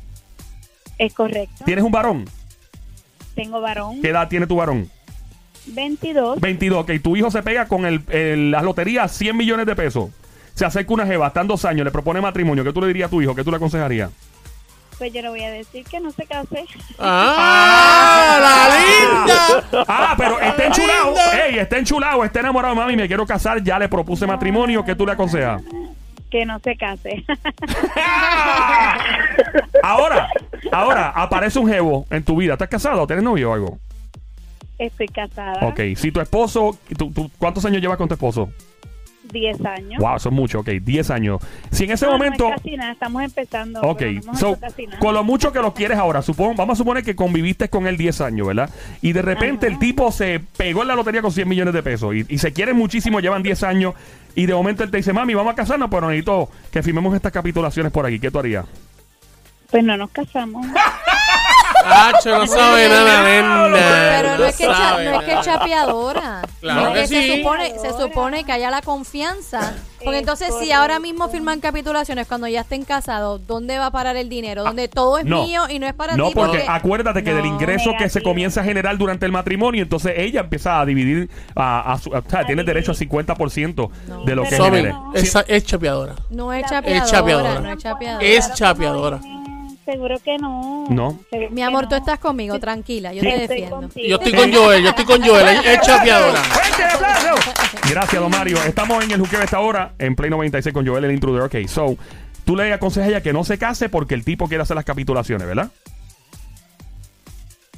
Es 0.99 1.13
correcto. 1.15 1.65
tienes 1.65 1.83
un 1.83 1.91
varón. 1.91 2.25
Tengo 3.33 3.59
varón, 3.59 4.01
¿Qué 4.01 4.09
edad 4.09 4.29
tiene 4.29 4.47
tu 4.47 4.55
varón? 4.55 4.89
22. 5.67 6.39
22. 6.39 6.83
Ok, 6.83 6.91
tu 7.03 7.15
hijo 7.15 7.29
se 7.31 7.41
pega 7.43 7.67
con 7.67 7.85
el, 7.85 8.01
el- 8.09 8.51
las 8.51 8.63
loterías 8.63 9.11
100 9.11 9.35
millones 9.37 9.65
de 9.65 9.75
pesos. 9.75 10.09
Se 10.53 10.65
acerca 10.65 10.93
una 10.93 11.05
jeva, 11.05 11.27
están 11.27 11.47
dos 11.47 11.65
años, 11.65 11.83
le 11.85 11.91
propone 11.91 12.21
matrimonio. 12.21 12.63
¿Qué 12.63 12.71
tú 12.71 12.79
le 12.81 12.87
dirías 12.87 13.07
a 13.07 13.09
tu 13.09 13.21
hijo? 13.21 13.35
¿Qué 13.35 13.43
tú 13.43 13.51
le 13.51 13.57
aconsejarías? 13.57 14.09
Pues 14.97 15.11
yo 15.11 15.21
le 15.21 15.27
voy 15.27 15.43
a 15.43 15.51
decir 15.51 15.83
que 15.83 15.99
no 15.99 16.09
se 16.11 16.25
case. 16.25 16.63
¡Ah! 16.99 18.37
¡La 18.39 18.69
linda! 18.79 19.85
Ah, 19.89 20.13
pero 20.17 20.39
está 20.39 20.65
enchulado. 20.67 21.13
Ey, 21.47 21.59
está 21.59 21.77
enchulado, 21.77 22.23
está 22.23 22.39
enamorado, 22.39 22.73
mami. 22.75 22.95
Me 22.95 23.07
quiero 23.07 23.25
casar, 23.25 23.61
ya 23.61 23.77
le 23.77 23.89
propuse 23.89 24.25
matrimonio. 24.25 24.85
¿Qué 24.85 24.95
tú 24.95 25.05
le 25.05 25.11
aconsejas? 25.11 25.61
Que 26.31 26.45
no 26.45 26.59
se 26.59 26.77
case. 26.77 27.25
Ahora, 29.83 30.29
ahora, 30.71 31.09
aparece 31.09 31.59
un 31.59 31.69
jevo 31.69 32.05
en 32.09 32.23
tu 32.23 32.37
vida. 32.37 32.53
¿Estás 32.53 32.69
casado? 32.69 33.05
¿Tienes 33.05 33.23
novio 33.23 33.51
o 33.51 33.53
algo? 33.53 33.77
Estoy 34.77 35.07
casada. 35.07 35.67
Ok, 35.67 35.79
si 35.95 36.11
tu 36.11 36.19
esposo, 36.19 36.77
tú- 36.97 37.11
tú- 37.11 37.31
¿cuántos 37.37 37.63
años 37.65 37.81
llevas 37.81 37.97
con 37.97 38.07
tu 38.07 38.13
esposo? 38.15 38.49
10 39.31 39.65
años. 39.65 39.99
Wow, 39.99 40.17
eso 40.17 40.29
es 40.29 40.35
mucho, 40.35 40.59
ok, 40.59 40.67
10 40.83 41.09
años. 41.09 41.41
Si 41.71 41.85
en 41.85 41.91
ese 41.91 42.05
No, 42.05 42.11
no 42.11 42.17
momento, 42.19 42.47
es 42.49 42.55
casi 42.61 42.77
nada, 42.77 42.91
estamos 42.91 43.23
empezando. 43.23 43.81
ok, 43.81 44.01
no 44.23 44.35
so, 44.35 44.49
hecho 44.51 44.59
casi 44.61 44.85
nada. 44.85 44.99
con 44.99 45.15
lo 45.15 45.23
mucho 45.23 45.51
que 45.51 45.59
lo 45.59 45.73
quieres 45.73 45.97
ahora, 45.97 46.21
supon, 46.21 46.55
vamos 46.55 46.73
a 46.73 46.77
suponer 46.77 47.03
que 47.03 47.15
conviviste 47.15 47.67
con 47.69 47.87
él 47.87 47.97
10 47.97 48.21
años, 48.21 48.45
¿verdad? 48.47 48.69
Y 49.01 49.13
de 49.13 49.23
repente 49.23 49.65
el 49.65 49.79
tipo 49.79 50.11
se 50.11 50.41
pegó 50.57 50.83
en 50.83 50.89
la 50.89 50.95
lotería 50.95 51.23
con 51.23 51.31
100 51.31 51.47
millones 51.49 51.73
de 51.73 51.81
pesos 51.81 52.13
y, 52.13 52.25
y 52.29 52.37
se 52.37 52.53
quieren 52.53 52.77
muchísimo, 52.77 53.19
llevan 53.19 53.41
10 53.41 53.63
años 53.63 53.95
y 54.35 54.45
de 54.45 54.53
momento 54.53 54.83
él 54.83 54.91
te 54.91 54.97
dice, 54.97 55.11
mami, 55.11 55.33
vamos 55.33 55.53
a 55.53 55.55
casarnos, 55.55 55.89
pero 55.89 56.07
necesito 56.07 56.49
que 56.71 56.83
firmemos 56.83 57.15
estas 57.15 57.31
capitulaciones 57.31 57.91
por 57.91 58.05
aquí. 58.05 58.19
¿Qué 58.19 58.29
tú 58.29 58.37
harías? 58.37 58.65
Pues 59.71 59.83
no 59.83 59.97
nos 59.97 60.11
casamos. 60.11 60.67
Hacho, 61.85 62.37
no 62.39 62.47
sabe 62.47 62.89
nada, 62.89 63.23
nena. 63.23 63.69
Pero 64.21 64.37
no 64.37 64.45
es 64.45 64.55
que, 64.57 64.65
cha- 64.65 65.03
no 65.03 65.19
es 65.21 65.25
que 65.25 65.33
es 65.33 65.41
chapeadora. 65.41 66.41
Claro 66.61 66.81
No, 66.81 66.87
es 66.87 66.93
que 66.93 66.99
que 67.01 67.07
se 67.07 67.21
sí. 67.33 67.37
supone, 67.41 67.79
se 67.79 67.89
supone 67.93 68.43
que 68.43 68.51
haya 68.51 68.69
la 68.71 68.81
confianza. 68.81 69.73
Porque 70.03 70.17
Es 70.17 70.21
entonces, 70.21 70.53
si 70.61 70.71
ahora 70.71 70.99
mismo 70.99 71.29
firman 71.29 71.59
capitulaciones 71.61 72.27
cuando 72.27 72.47
ya 72.47 72.61
estén 72.61 72.83
casados, 72.85 73.41
¿dónde 73.47 73.79
va 73.79 73.87
a 73.87 73.91
parar 73.91 74.15
el 74.17 74.29
dinero? 74.29 74.63
Donde 74.63 74.87
todo 74.87 75.17
es 75.17 75.25
No. 75.25 75.43
mío 75.43 75.63
y 75.67 75.79
no 75.79 75.87
es 75.87 75.93
para 75.95 76.15
No, 76.15 76.27
ti. 76.27 76.33
porque 76.35 76.63
acuérdate 76.67 77.23
que 77.23 77.33
del 77.33 77.43
No. 77.45 77.53
ingreso 77.55 77.91
que 77.93 78.07
se 78.09 78.19
Negativo. 78.19 78.23
comienza 78.29 78.61
a 78.61 78.63
generar 78.63 78.97
durante 78.97 79.25
el 79.25 79.31
matrimonio, 79.31 79.81
entonces 79.81 80.13
ella 80.17 80.41
empieza 80.41 80.79
a 80.79 80.85
dividir, 80.85 81.29
a, 81.55 81.93
a 81.93 81.97
su- 81.97 82.11
o 82.11 82.21
sea, 82.29 82.45
tiene 82.45 82.63
derecho 82.63 82.91
al 82.91 82.97
50% 82.97 83.89
de 84.25 84.35
lo 84.35 84.43
que 84.43 84.49
Pero 84.51 84.65
genere. 84.65 84.89
no. 84.93 85.11
esa 85.15 85.43
es 85.47 85.65
chapeadora. 85.65 86.13
No 86.29 86.53
es 86.53 86.63
Es 86.65 86.69
chapeadora. 86.69 87.05
chapeadora. 87.05 87.59
No 87.61 87.71
es 87.71 87.77
chapeadora. 87.83 88.25
Es 88.25 88.53
chapeadora. 88.53 89.19
Seguro 89.85 90.17
que 90.19 90.37
no. 90.37 90.85
No. 90.89 91.19
Seguro 91.29 91.51
Mi 91.51 91.61
amor, 91.61 91.83
no. 91.83 91.89
tú 91.89 91.95
estás 91.95 92.17
conmigo, 92.19 92.59
tranquila, 92.59 93.13
yo 93.13 93.21
te 93.21 93.29
Estoy 93.29 93.47
defiendo. 93.47 93.75
contigo. 93.77 94.07
Yo 94.07 94.15
estoy 94.17 94.33
con 94.33 94.53
Joel, 94.53 94.83
yo 94.83 94.89
estoy 94.89 95.05
con 95.05 95.21
Joel. 95.23 95.47
Es 95.47 95.65
es 95.65 95.81
chapeadora. 95.81 96.43
¡Fuerte 96.43 96.83
el 96.83 96.89
aplauso! 96.89 97.51
Gracias, 97.89 98.21
don 98.21 98.31
Mario. 98.31 98.57
Estamos 98.63 99.03
en 99.03 99.11
el 99.11 99.19
juqueo 99.19 99.41
esta 99.41 99.59
hora, 99.59 99.93
en 99.99 100.15
Play 100.15 100.29
96 100.31 100.73
con 100.73 100.87
Joel, 100.87 101.05
el 101.05 101.11
intruder. 101.11 101.43
Ok, 101.43 101.67
so, 101.67 101.95
tú 102.45 102.55
le 102.55 102.73
aconsejas 102.73 103.07
a 103.07 103.11
ella 103.11 103.21
que 103.21 103.31
no 103.31 103.43
se 103.43 103.57
case 103.59 103.89
porque 103.89 104.15
el 104.15 104.23
tipo 104.25 104.47
quiere 104.47 104.63
hacer 104.63 104.75
las 104.75 104.85
capitulaciones, 104.85 105.47
¿verdad? 105.47 105.69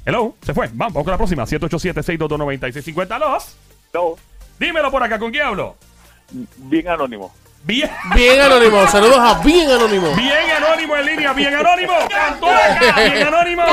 Hello, 0.05 0.35
se 0.41 0.53
fue. 0.53 0.67
Vamos, 0.73 0.93
vamos 0.93 1.03
con 1.03 1.11
la 1.11 1.17
próxima. 1.17 1.43
787-622-9650. 1.45 3.19
Los. 3.19 3.55
No, 3.93 4.15
Dímelo 4.59 4.89
por 4.89 5.03
acá, 5.03 5.19
¿con 5.19 5.31
quién 5.31 5.43
hablo? 5.45 5.75
bien 6.57 6.87
anónimo. 6.87 7.33
Bien. 7.63 7.89
Bien 8.15 8.39
anónimo. 8.39 8.87
Saludos 8.87 9.17
a 9.19 9.41
Bien 9.43 9.69
anónimo. 9.69 10.13
Bien 10.15 10.31
anónimo 10.57 10.95
en 10.95 11.05
línea, 11.05 11.33
bien 11.33 11.53
anónimo. 11.55 11.93
¡Cantueca! 12.09 12.95
Bien 12.95 13.27
anónimo. 13.27 13.63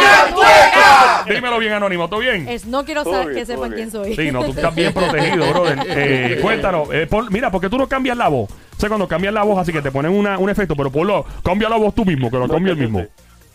Dímelo 1.28 1.58
bien 1.58 1.72
anónimo, 1.74 2.08
¿todo 2.08 2.20
bien? 2.20 2.48
Es, 2.48 2.66
no 2.66 2.84
quiero 2.84 3.04
saber 3.04 3.28
bien, 3.28 3.38
que 3.38 3.46
sepan 3.46 3.70
quién 3.72 3.90
soy. 3.92 4.16
Sí, 4.16 4.32
no, 4.32 4.44
tú 4.44 4.50
estás 4.50 4.74
bien 4.74 4.92
protegido, 4.94 5.46
brother. 5.48 5.78
Eh, 5.86 6.38
cuéntanos, 6.42 6.88
eh, 6.92 7.08
mira, 7.30 7.50
porque 7.52 7.68
tú 7.68 7.78
no 7.78 7.86
cambias 7.88 8.16
la 8.16 8.28
voz. 8.28 8.50
O 8.50 8.80
sea, 8.80 8.88
cuando 8.88 9.06
cambias 9.06 9.32
la 9.32 9.44
voz, 9.44 9.58
así 9.60 9.72
que 9.72 9.80
te 9.80 9.92
ponen 9.92 10.10
una, 10.12 10.38
un 10.38 10.50
efecto, 10.50 10.74
pero 10.74 10.90
ponlo, 10.90 11.24
cambia 11.44 11.68
la 11.68 11.76
voz 11.76 11.94
tú 11.94 12.04
mismo, 12.04 12.30
que 12.30 12.36
lo 12.36 12.48
cambie 12.48 12.72
el 12.72 12.78
mismo. 12.78 13.04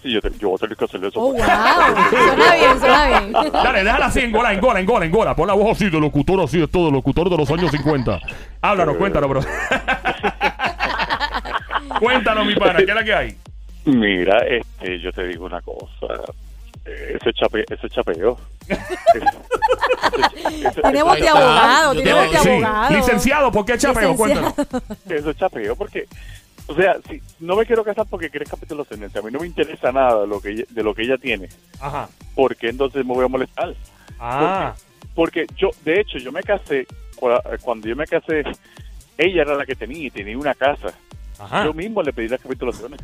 Sí, 0.01 0.13
yo, 0.13 0.21
te- 0.21 0.31
yo 0.39 0.47
voy 0.47 0.55
a 0.55 0.59
tener 0.59 0.77
que 0.77 0.85
hacer 0.85 1.03
eso. 1.03 1.19
Oh, 1.19 1.33
wow. 1.33 1.41
Suena 1.43 2.55
bien, 2.55 2.79
suena 2.79 3.07
bien. 3.19 3.51
Dale, 3.51 3.83
déjala 3.83 4.05
así, 4.05 4.21
en 4.21 4.31
gola, 4.31 4.53
en 4.53 4.61
gola, 4.61 4.79
en 4.79 4.85
gola, 4.85 5.05
en 5.05 5.11
gola. 5.11 5.35
Pon 5.35 5.45
la 5.47 5.53
voz 5.55 5.75
así 5.75 5.89
de 5.89 5.99
locutor, 5.99 6.39
así 6.39 6.57
de 6.57 6.67
todo, 6.69 6.89
locutor 6.89 7.29
de 7.29 7.35
los 7.35 7.51
años 7.51 7.69
50. 7.69 8.17
Háblanos, 8.61 8.97
cuéntanos, 8.97 9.29
bro. 9.29 9.41
cuéntanos, 11.99 12.45
mi 12.45 12.55
pana, 12.55 12.77
¿qué 12.79 12.83
es 12.91 12.95
la 12.95 13.03
que 13.03 13.13
hay? 13.13 13.37
Mira, 13.85 14.39
este, 14.47 14.99
yo 14.99 15.11
te 15.13 15.27
digo 15.27 15.45
una 15.45 15.61
cosa. 15.61 15.87
Eh, 16.85 17.17
Ese, 17.19 17.33
chape, 17.33 17.65
ese 17.69 17.89
chapeo. 17.89 18.37
Ahí 20.83 21.21
de 21.21 21.29
abogado, 21.29 21.93
Yo 21.93 22.01
tiene 22.01 22.19
te- 22.19 22.25
voz 22.25 22.31
de 22.31 22.37
Sí, 22.39 22.49
abogado. 22.49 22.95
licenciado, 22.95 23.51
¿por 23.51 23.65
qué 23.65 23.77
chapeo? 23.77 24.11
Licenciado. 24.11 24.53
Cuéntanos. 24.53 24.83
Eso 25.09 25.29
es 25.31 25.37
chapeo 25.37 25.75
porque, 25.75 26.07
o 26.67 26.75
sea, 26.75 26.95
si 27.07 27.21
no 27.39 27.55
me 27.55 27.65
quiero 27.65 27.83
casar 27.83 28.05
porque 28.09 28.29
quieres 28.29 28.49
capitulaciones, 28.49 29.15
a 29.15 29.21
mí 29.21 29.31
no 29.31 29.39
me 29.39 29.47
interesa 29.47 29.91
nada 29.91 30.21
de 30.21 30.27
lo 30.27 30.41
que 30.41 30.49
ella, 30.51 30.63
de 30.69 30.83
lo 30.83 30.93
que 30.93 31.03
ella 31.03 31.17
tiene, 31.17 31.49
Ajá. 31.79 32.09
¿por 32.35 32.55
qué 32.55 32.69
entonces 32.69 33.05
me 33.05 33.13
voy 33.13 33.25
a 33.25 33.29
molestar? 33.29 33.73
Ah, 34.19 34.73
Porque 35.15 35.47
yo, 35.57 35.69
de 35.85 36.01
hecho, 36.01 36.17
yo 36.17 36.31
me 36.31 36.43
casé, 36.43 36.85
cuando 37.61 37.87
yo 37.87 37.95
me 37.95 38.05
casé, 38.05 38.43
ella 39.17 39.41
era 39.41 39.55
la 39.55 39.65
que 39.65 39.75
tenía 39.75 40.07
y 40.07 40.09
tenía 40.09 40.37
una 40.37 40.53
casa. 40.53 40.93
ajá. 41.39 41.65
Yo 41.65 41.73
mismo 41.73 42.01
le 42.01 42.13
pedí 42.13 42.27
las 42.27 42.41
capitulaciones. 42.41 42.99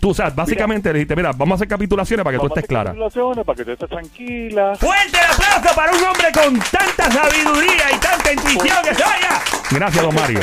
Tú, 0.00 0.10
o 0.10 0.14
sea, 0.14 0.30
básicamente 0.30 0.88
le 0.92 0.98
dijiste, 0.98 1.14
mira, 1.14 1.30
vamos 1.30 1.52
a 1.52 1.54
hacer 1.56 1.68
capitulaciones 1.68 2.24
para 2.24 2.36
que 2.36 2.40
tú 2.40 2.48
estés 2.48 2.66
clara. 2.66 2.90
capitulaciones 2.90 3.44
para 3.44 3.56
que 3.56 3.64
tú 3.64 3.70
estés 3.70 3.88
tranquila. 3.88 4.74
Fuerte 4.74 5.16
el 5.16 5.32
aplauso 5.32 5.76
para 5.76 5.92
un 5.92 6.04
hombre 6.04 6.26
con 6.34 6.58
tanta 6.58 7.10
sabiduría 7.10 7.84
y 7.94 7.98
tanta 7.98 8.32
intuición 8.32 8.78
que 8.82 8.94
se 8.96 9.02
vaya. 9.04 9.40
Gracias, 9.70 10.02
don 10.04 10.14
Mario. 10.14 10.40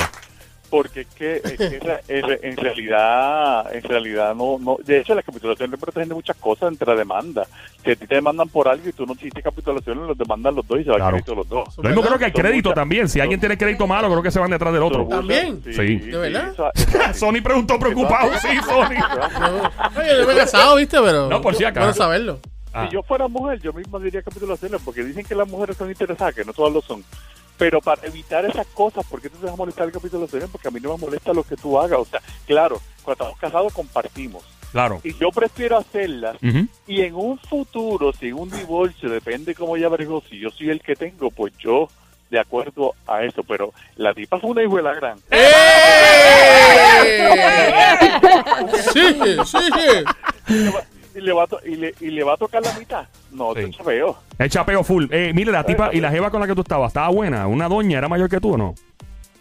Porque 0.70 1.02
es 1.02 1.08
que, 1.08 1.36
es 1.38 1.58
que 1.58 1.66
en, 1.66 1.82
re- 1.82 2.02
en 2.08 2.28
re- 2.28 2.40
en 2.44 2.58
realidad 2.58 3.74
en 3.76 3.84
realidad 3.84 4.36
no 4.36 4.58
no 4.60 4.78
de 4.84 5.00
hecho 5.00 5.16
las 5.16 5.26
capitulaciones 5.26 5.80
protegen 5.80 6.10
de 6.10 6.16
muchas 6.16 6.38
cosas 6.38 6.72
entre 6.72 6.88
la 6.88 6.96
demanda 6.96 7.46
si 7.84 7.92
a 7.92 7.96
ti 7.96 8.06
te 8.08 8.16
demandan 8.16 8.48
por 8.50 8.68
algo 8.68 8.88
y 8.88 8.94
tú 8.94 9.06
no 9.06 9.14
hiciste 9.14 9.42
capitulaciones 9.42 10.08
los 10.08 10.18
demandan 10.18 10.56
los 10.56 10.68
dos 10.68 10.80
y 10.80 10.84
se 10.84 10.90
va 10.92 10.98
Claro. 10.98 11.12
crédito 11.12 11.36
los 11.36 11.48
dos 11.50 11.78
Lo 11.78 11.84
mismo 11.84 12.02
creo 12.02 12.18
que 12.20 12.26
el 12.26 12.34
crédito 12.34 12.70
muchas- 12.70 12.76
también. 12.76 13.10
Si 13.10 13.20
alguien 13.20 13.40
tiene 13.40 13.58
crédito 13.58 13.88
malo, 13.88 14.10
creo 14.10 14.22
que 14.24 14.32
se 14.32 14.40
van 14.40 14.52
detrás 14.52 14.74
del 14.74 14.84
otro. 14.84 15.08
¿También? 15.08 15.62
Sí. 15.64 15.96
¿De 15.98 16.18
verdad? 16.18 16.54
Sony 17.16 17.42
preguntó 17.44 17.80
preocupado. 17.80 18.32
Sí, 18.42 18.48
Sony. 18.66 19.00
No, 19.40 20.18
yo 20.20 20.28
me 20.28 20.34
he 20.34 20.38
casado, 20.38 20.76
¿viste? 20.76 20.98
Pero. 21.02 21.28
No, 21.30 21.42
por 21.42 21.56
si 21.56 21.64
acaso. 21.64 21.80
Bueno 21.86 21.94
saberlo. 21.94 22.40
Ah. 22.74 22.86
Si 22.88 22.94
yo 22.94 23.02
fuera 23.04 23.28
mujer, 23.28 23.60
yo 23.62 23.74
misma 23.74 23.98
diría 24.00 24.22
capitulaciones, 24.22 24.80
porque 24.84 25.04
dicen 25.04 25.26
que 25.26 25.34
las 25.36 25.48
mujeres 25.48 25.76
son 25.78 25.90
interesadas, 25.90 26.36
que 26.36 26.44
no 26.46 26.54
todas 26.54 26.72
lo 26.74 26.82
son. 26.82 27.04
Pero 27.60 27.82
para 27.82 28.08
evitar 28.08 28.46
esas 28.46 28.66
cosas, 28.68 29.06
¿por 29.06 29.22
qué 29.22 29.30
tú 29.30 29.38
te 29.38 29.46
vas 29.46 29.54
a 29.54 29.58
molestar 29.58 29.86
en 29.86 29.92
capitulaciones? 29.92 30.50
Porque 30.50 30.70
a 30.70 30.72
mí 30.72 30.80
no 30.80 30.94
me 30.94 31.06
molesta 31.06 31.34
lo 31.34 31.44
que 31.44 31.58
tú 31.58 31.78
hagas. 31.78 32.00
O 32.00 32.06
sea, 32.06 32.22
claro, 32.48 32.82
cuando 33.04 33.26
estamos 33.26 33.38
casados 33.38 33.74
compartimos. 33.74 34.46
Claro. 34.72 35.02
Y 35.04 35.14
yo 35.16 35.30
prefiero 35.30 35.78
hacerlas. 35.78 36.38
Y 36.88 37.02
en 37.02 37.16
un 37.16 37.38
futuro, 37.38 38.14
si 38.14 38.30
en 38.30 38.36
un 38.36 38.50
divorcio, 38.50 39.10
depende 39.10 39.54
cómo 39.54 39.76
ella 39.76 39.90
bregó, 39.90 40.24
si 40.30 40.40
yo 40.40 40.50
soy 40.52 40.70
el 40.70 40.82
que 40.82 40.96
tengo, 40.96 41.30
pues 41.32 41.52
yo 41.58 41.90
de 42.30 42.40
acuerdo 42.40 42.94
a 43.06 43.24
eso. 43.26 43.44
Pero 43.44 43.74
la 43.98 44.14
tipa 44.14 44.40
fue 44.40 44.52
una 44.52 44.64
hijo 44.64 44.78
de 44.78 44.84
la 44.84 44.94
gran. 44.94 45.18
Sí, 48.94 49.18
sí, 49.46 49.60
sí. 49.76 50.64
Y 51.20 51.26
le 51.26 51.34
va 51.34 51.44
a, 51.44 51.48
y 51.68 51.76
le, 51.76 51.94
y 52.00 52.10
le 52.12 52.24
va 52.24 52.34
a 52.34 52.38
tocar 52.38 52.64
la 52.64 52.74
mitad. 52.80 53.08
No, 53.32 53.54
Sí. 53.54 53.66
te 53.66 53.72
chaveo. 53.72 54.18
El 54.38 54.50
chapeo 54.50 54.84
full. 54.84 55.06
Eh, 55.12 55.32
mire, 55.34 55.52
la 55.52 55.64
tipa 55.64 55.90
y 55.94 56.00
la 56.00 56.10
jeva 56.12 56.32
con 56.32 56.40
la 56.42 56.48
que 56.48 56.56
tú 56.56 56.62
estabas, 56.62 56.90
¿estaba 56.90 57.10
buena? 57.10 57.46
¿Una 57.48 57.68
doña 57.68 57.98
era 57.98 58.08
mayor 58.08 58.30
que 58.30 58.40
tú 58.40 58.54
o 58.54 58.58
no? 58.58 58.74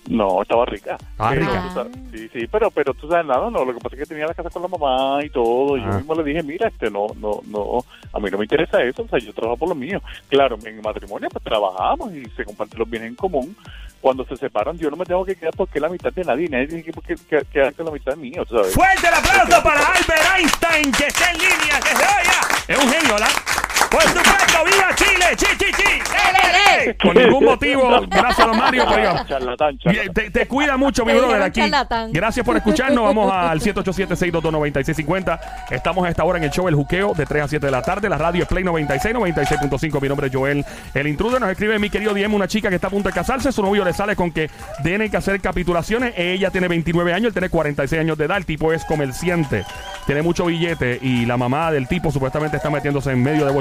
No, 0.09 0.41
estaba 0.41 0.65
rica. 0.65 0.97
Estaba 0.99 1.31
Pero 1.31 1.41
rica. 1.43 1.71
sabes- 1.75 1.93
Sí, 2.13 2.29
sí, 2.33 2.47
pero, 2.51 2.71
pero 2.71 2.95
tú 2.95 3.07
sabes 3.09 3.27
nada, 3.27 3.51
no. 3.51 3.63
Lo 3.63 3.75
que 3.75 3.79
pasa 3.81 3.95
es 3.95 4.01
que 4.03 4.07
tenía 4.07 4.27
la 4.27 4.33
casa 4.33 4.49
con 4.49 4.63
la 4.63 4.69
mamá 4.69 5.23
y 5.23 5.29
todo. 5.29 5.77
y 5.77 5.83
Yo 5.83 5.89
Ah. 5.93 5.97
mismo 5.99 6.15
le 6.15 6.25
dije, 6.25 6.43
mira, 6.43 6.69
este, 6.69 6.91
no, 6.91 7.09
no, 7.21 7.41
no, 7.47 7.85
a 8.15 8.19
mí 8.19 8.31
no 8.31 8.39
me 8.39 8.45
interesa 8.45 8.83
eso. 8.83 9.03
O 9.03 9.09
sea, 9.09 9.19
yo 9.19 9.35
trabajo 9.35 9.59
por 9.59 9.69
lo 9.69 9.75
mío. 9.75 10.01
Claro, 10.31 10.57
en 10.65 10.81
matrimonio 10.81 11.29
pues 11.31 11.45
trabajamos 11.45 12.15
y 12.15 12.25
se 12.31 12.45
comparten 12.47 12.79
los 12.79 12.89
bienes 12.89 13.11
en 13.11 13.17
común. 13.17 13.55
Cuando 14.01 14.25
se 14.25 14.37
separan, 14.37 14.79
yo 14.79 14.89
no 14.91 14.97
me 14.97 15.05
tengo 15.05 15.25
que 15.27 15.35
quedar 15.37 15.53
porque 15.57 15.79
es 15.79 15.83
la 15.83 15.89
mitad 15.91 16.13
de 16.13 16.25
nadie. 16.25 16.49
Nadie 16.49 16.69
tiene 16.69 16.85
que 16.85 16.93
que- 16.93 17.17
que- 17.29 17.45
quedar 17.53 17.75
con 17.75 17.85
la 17.87 17.93
mitad 17.93 18.17
mío, 18.17 18.45
¿sabes? 18.49 18.73
Fuerte 18.73 19.09
el 19.09 19.13
aplauso 19.15 19.63
para 19.63 19.81
Albert 19.81 20.18
Einstein, 20.39 20.93
que 20.93 21.09
está 21.09 21.31
en 21.33 21.39
línea 21.39 21.81
desde 21.81 22.05
hoy. 22.05 22.29
Es 22.69 22.79
un 22.79 22.89
genio, 22.89 23.15
¿verdad? 23.15 23.48
Por 23.91 24.03
supuesto, 24.03 24.65
viva 24.65 24.95
Chile, 24.95 25.27
chi, 25.37 25.47
chi, 25.59 25.73
chi. 25.73 25.83
¡Eh, 25.83 26.03
eh, 26.09 26.89
eh! 26.89 26.95
Por 26.95 27.17
ningún 27.17 27.45
motivo, 27.45 28.01
gracias 28.09 28.41
a 28.41 28.47
don 28.47 28.57
Mario, 28.57 28.85
Charlatán, 28.85 29.27
charlatán. 29.27 29.79
Te, 30.15 30.31
te 30.31 30.47
cuida 30.47 30.77
mucho, 30.77 31.05
mi 31.05 31.13
brother, 31.13 31.43
aquí. 31.43 31.61
charlatán. 31.61 32.13
Gracias 32.13 32.45
por 32.45 32.57
escucharnos. 32.57 33.05
Vamos 33.05 33.33
al 33.33 33.61
787-622-9650. 33.61 35.41
Estamos 35.71 36.07
a 36.07 36.11
esta 36.11 36.25
hora 36.25 36.39
en 36.39 36.45
el 36.45 36.51
show 36.51 36.69
El 36.69 36.75
Juqueo 36.75 37.15
de 37.15 37.25
3 37.27 37.45
a 37.45 37.49
7 37.49 37.67
de 37.67 37.73
la 37.73 37.83
tarde. 37.83 38.09
La 38.09 38.19
radio 38.19 38.43
es 38.43 38.49
Play 38.49 38.65
96, 38.65 39.15
96.5. 39.15 40.01
Mi 40.01 40.09
nombre 40.09 40.27
es 40.29 40.35
Joel. 40.35 40.65
El 40.95 41.07
intruder 41.07 41.41
nos 41.41 41.51
escribe 41.51 41.79
mi 41.79 41.91
querido 41.91 42.15
Diem, 42.15 42.33
una 42.35 42.49
chica 42.49 42.69
que 42.69 42.75
está 42.75 42.89
a 42.89 42.91
punto 42.91 43.09
de 43.09 43.15
casarse. 43.15 43.53
Su 43.53 43.63
novio 43.63 43.85
le 43.85 43.93
sale 43.93 44.17
con 44.17 44.31
que 44.31 44.51
tiene 44.83 45.11
que 45.11 45.17
hacer 45.17 45.41
capitulaciones. 45.41 46.15
Ella 46.17 46.51
tiene 46.51 46.69
29 46.69 47.13
años, 47.13 47.29
él 47.29 47.33
tiene 47.33 47.49
46 47.49 48.01
años 48.01 48.19
de 48.19 48.25
edad. 48.25 48.37
El 48.37 48.47
tipo 48.47 48.73
es 48.73 48.85
comerciante, 48.85 49.65
tiene 50.07 50.23
mucho 50.23 50.47
billete 50.47 50.99
y 51.01 51.27
la 51.27 51.37
mamá 51.37 51.71
del 51.71 51.87
tipo 51.89 52.11
supuestamente 52.11 52.57
está 52.57 52.71
metiéndose 52.71 53.11
en 53.13 53.23
medio 53.23 53.45
de 53.45 53.53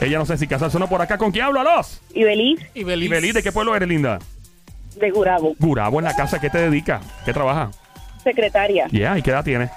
Ella 0.00 0.18
no 0.18 0.26
sé 0.26 0.36
si 0.38 0.46
casarse 0.46 0.76
o 0.76 0.80
no 0.80 0.88
por 0.88 1.00
acá. 1.02 1.18
¿Con 1.18 1.30
quién 1.32 1.44
hablo, 1.46 1.60
Alos? 1.60 2.00
Y 2.14 2.24
Beliz 2.24 2.60
Y 2.74 2.80
Y 2.80 2.84
Beliz. 2.84 3.10
Belí, 3.10 3.32
¿de 3.32 3.42
qué 3.42 3.52
pueblo 3.52 3.74
eres, 3.74 3.88
linda? 3.88 4.18
de 4.96 5.10
Gurabo, 5.10 5.54
Gurabo 5.58 5.98
en 6.00 6.04
la 6.04 6.14
casa, 6.16 6.38
¿qué 6.40 6.50
te 6.50 6.58
dedica? 6.58 7.00
¿Qué 7.24 7.32
trabaja? 7.32 7.70
secretaria, 8.22 8.86
Yeah, 8.90 9.16
¿y 9.16 9.22
qué 9.22 9.30
edad 9.30 9.42
tiene? 9.44 9.70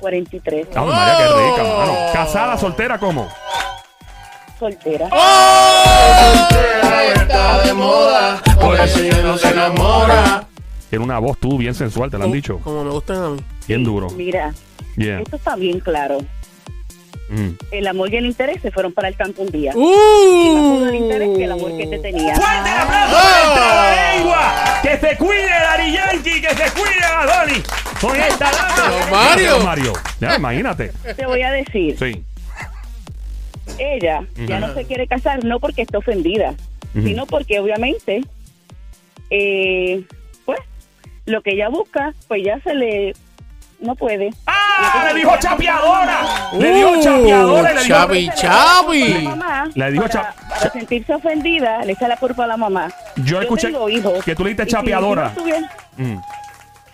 43, 0.00 0.66
Ave 0.74 0.90
María, 0.90 1.16
qué 1.18 1.24
rica, 1.24 1.62
mano. 1.76 1.94
¿Casada, 2.12 2.58
soltera, 2.58 2.98
cómo? 2.98 3.28
soltera. 4.58 5.08
Está 7.14 7.62
de 7.64 7.72
moda, 7.74 8.42
por 8.60 8.78
eso 8.80 8.98
ella 9.00 9.22
no 9.22 9.36
se 9.38 9.48
enamora. 9.50 10.44
Tiene 10.90 11.04
una 11.04 11.18
voz 11.18 11.38
tú 11.38 11.56
bien 11.58 11.74
sensual, 11.74 12.10
te 12.10 12.18
lo 12.18 12.24
han 12.24 12.32
dicho. 12.32 12.58
Como 12.58 12.84
me 12.84 12.90
gustan 12.90 13.22
a 13.22 13.28
mí. 13.30 13.40
Bien 13.68 13.84
duro. 13.84 14.10
Mira, 14.10 14.52
Yeah. 14.96 15.20
esto 15.20 15.36
está 15.36 15.56
bien 15.56 15.80
claro. 15.80 16.18
Mm. 17.32 17.50
El 17.70 17.86
amor 17.86 18.12
y 18.12 18.16
el 18.18 18.26
interés 18.26 18.60
se 18.60 18.70
fueron 18.70 18.92
para 18.92 19.08
el 19.08 19.16
campo 19.16 19.40
un 19.42 19.50
día. 19.50 19.72
¡Uh! 19.74 20.84
El 20.86 20.94
interés 20.96 21.30
que 21.36 21.44
el 21.44 21.52
amor 21.52 21.74
que 21.78 21.86
te 21.86 21.98
tenía. 21.98 22.34
¡Fuerte 22.34 22.70
el 22.70 22.76
aplauso 22.78 23.14
para 23.54 24.14
el! 24.14 24.82
¡Que 24.82 24.98
se 25.08 25.16
cuide 25.16 25.48
Dari 25.48 25.92
Yankee! 25.92 26.40
¡Que 26.42 26.50
se 26.54 26.70
cuide 26.72 27.04
Adoni! 27.04 27.62
Con 28.00 28.16
esta 28.20 28.50
dama. 28.50 29.10
Mario. 29.10 29.60
Mario. 29.60 29.92
Ya, 30.20 30.36
imagínate. 30.36 30.92
Te 31.16 31.24
voy 31.24 31.40
a 31.42 31.50
decir, 31.52 31.96
Sí. 31.98 32.22
ella 33.78 34.24
ya 34.46 34.60
no 34.60 34.74
se 34.74 34.84
quiere 34.84 35.06
casar 35.06 35.42
no 35.44 35.58
porque 35.60 35.82
está 35.82 35.98
ofendida, 35.98 36.54
Ujú. 36.94 37.06
sino 37.06 37.26
porque 37.26 37.58
obviamente, 37.60 38.22
eh, 39.30 40.04
pues, 40.44 40.58
lo 41.26 41.40
que 41.42 41.52
ella 41.52 41.68
busca, 41.68 42.12
pues 42.28 42.42
ya 42.44 42.60
se 42.60 42.74
le, 42.74 43.14
no 43.80 43.94
puede. 43.94 44.30
¡Ah! 44.82 45.04
¡Le 45.08 45.14
dijo 45.20 45.32
chapeadora! 45.38 46.18
¡Le 46.58 46.72
dijo 46.72 46.90
Uh, 46.90 47.02
chapeadora! 47.02 47.70
y 47.70 47.74
Le 47.74 47.82
dijo... 47.82 47.94
chapi. 47.94 48.26
La 48.26 48.34
Chavi. 48.34 49.18
mamá, 49.22 49.68
Le 49.74 49.90
dijo 49.92 50.04
para, 50.08 50.34
sentirse 50.72 51.14
ofendida, 51.14 51.84
le 51.84 51.92
echa 51.92 52.08
la 52.08 52.16
culpa 52.16 52.44
a 52.44 52.46
la 52.48 52.56
mamá. 52.56 52.88
Yo 53.16 53.40
escuché 53.40 53.68
tengo 53.68 53.88
hijos, 53.88 54.24
que 54.24 54.34
tú 54.34 54.42
le 54.44 54.50
diste 54.50 54.66
chapeadora. 54.66 55.32
si 55.34 55.42
Mm. 56.02 56.20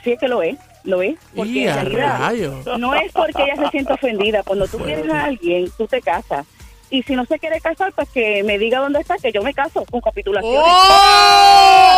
sí 0.05 0.13
es 0.13 0.19
que 0.21 0.29
lo 0.29 0.43
es, 0.43 0.57
lo 0.85 1.01
es. 1.03 1.15
Porque 1.35 1.51
Y 1.51 1.63
en 1.65 1.71
a 1.71 1.75
realidad 1.85 2.19
rayos. 2.21 2.67
no 2.79 2.95
es 2.95 3.11
porque 3.13 3.43
ella 3.45 3.57
se 3.57 3.69
siente 3.71 3.93
ofendida. 3.93 4.43
Cuando 4.43 4.67
tú 4.67 4.79
quieres 4.79 5.11
a 5.13 5.25
alguien, 5.25 5.71
tú 5.79 5.87
te 5.87 6.01
casas. 6.03 6.45
Y 6.91 7.03
si 7.03 7.15
no 7.15 7.25
se 7.27 7.39
quiere 7.39 7.61
casar, 7.61 7.93
pues 7.95 8.09
que 8.09 8.43
me 8.45 8.57
diga 8.59 8.79
dónde 8.81 9.01
está, 9.01 9.17
que 9.19 9.31
yo 9.31 9.43
me 9.43 9.53
caso 9.53 9.85
con 9.91 10.01
capitulaciones. 10.01 10.59
¡Oh! 10.63 11.95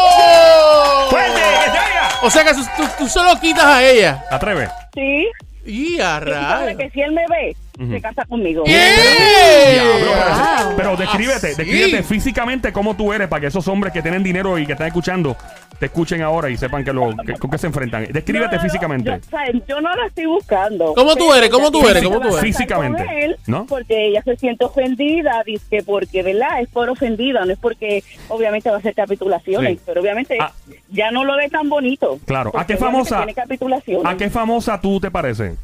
¡Fuerte! 1.11 1.41
¡Que 1.65 1.71
oiga! 1.71 2.09
O 2.23 2.31
sea 2.31 2.45
que 2.45 2.51
tú, 2.99 3.09
solo 3.09 3.39
quitas 3.41 3.65
a 3.65 3.83
ella. 3.85 4.25
¿Te 4.29 4.35
atreves? 4.35 4.69
Sí, 4.95 5.29
Y 5.67 6.01
a 6.01 6.21
rayos. 6.21 6.79
que 6.79 6.91
si 6.91 7.01
él 7.01 7.13
me 7.13 7.25
ve, 7.29 7.57
se 7.89 8.01
casa 8.01 8.25
conmigo. 8.25 8.65
¡Eh! 8.67 9.73
Diablo, 9.75 10.75
pero, 10.77 10.97
descríbete, 10.97 11.55
sí. 11.55 11.63
descríbete 11.63 12.03
físicamente 12.03 12.73
cómo 12.73 12.97
tú 12.97 13.13
eres 13.13 13.29
para 13.29 13.41
que 13.41 13.47
esos 13.49 13.67
hombres 13.69 13.93
que 13.93 14.03
tienen 14.03 14.23
dinero 14.23 14.59
y 14.59 14.67
que 14.67 14.73
están 14.73 14.87
escuchando 14.89 15.37
te 15.81 15.87
escuchen 15.87 16.21
ahora 16.23 16.49
y 16.51 16.57
sepan 16.59 16.85
que 16.85 16.93
lo, 16.93 17.11
que- 17.27 17.33
con 17.33 17.51
qué 17.51 17.57
se 17.59 17.67
enfrentan. 17.67 18.05
Descríbete 18.13 18.45
No, 18.47 18.53
no, 18.53 18.57
no, 18.59 18.63
físicamente. 18.63 19.11
Yo, 19.11 19.17
o 19.17 19.21
sea, 19.31 19.51
yo 19.67 19.81
no 19.81 19.97
la 19.97 20.07
estoy 20.07 20.27
buscando. 20.27 20.95
¿Cómo 20.95 21.17
tú 21.17 21.33
eres? 21.33 21.49
¿Cómo 21.51 21.71
tú 21.71 21.89
eres? 21.89 22.05
¿Cómo 22.05 22.21
tú 22.21 22.29
eres? 22.29 22.41
Físicamente, 22.41 23.25
él 23.25 23.37
¿no? 23.47 23.65
Porque 23.67 24.09
ella 24.09 24.23
se 24.23 24.37
siente 24.37 24.65
ofendida, 24.67 25.43
dice 25.45 25.83
porque, 25.83 26.23
¿verdad? 26.23 26.61
Es 26.61 26.69
por 26.69 26.89
ofendida, 26.91 27.45
no 27.47 27.53
es 27.53 27.59
porque 27.59 28.05
obviamente 28.29 28.69
va 28.69 28.77
a 28.77 28.79
hacer 28.79 28.95
capitulaciones, 28.95 29.79
Sí. 29.79 29.81
pero 29.87 30.03
obviamente 30.03 30.37
Ah. 30.39 30.53
ya 30.91 31.11
no 31.11 31.25
lo 31.25 31.35
ve 31.37 31.49
tan 31.49 31.69
bonito. 31.71 32.19
Claro. 32.27 32.53
¿A 32.55 32.67
qué 32.67 32.77
famosa- 32.77 33.17
Tiene 33.17 33.35
capitulaciones. 33.35 34.05
¿A 34.07 34.17
qué 34.19 34.29
famosa 34.31 34.79
tú 34.81 35.01
te 35.01 35.11
pareces? 35.11 35.57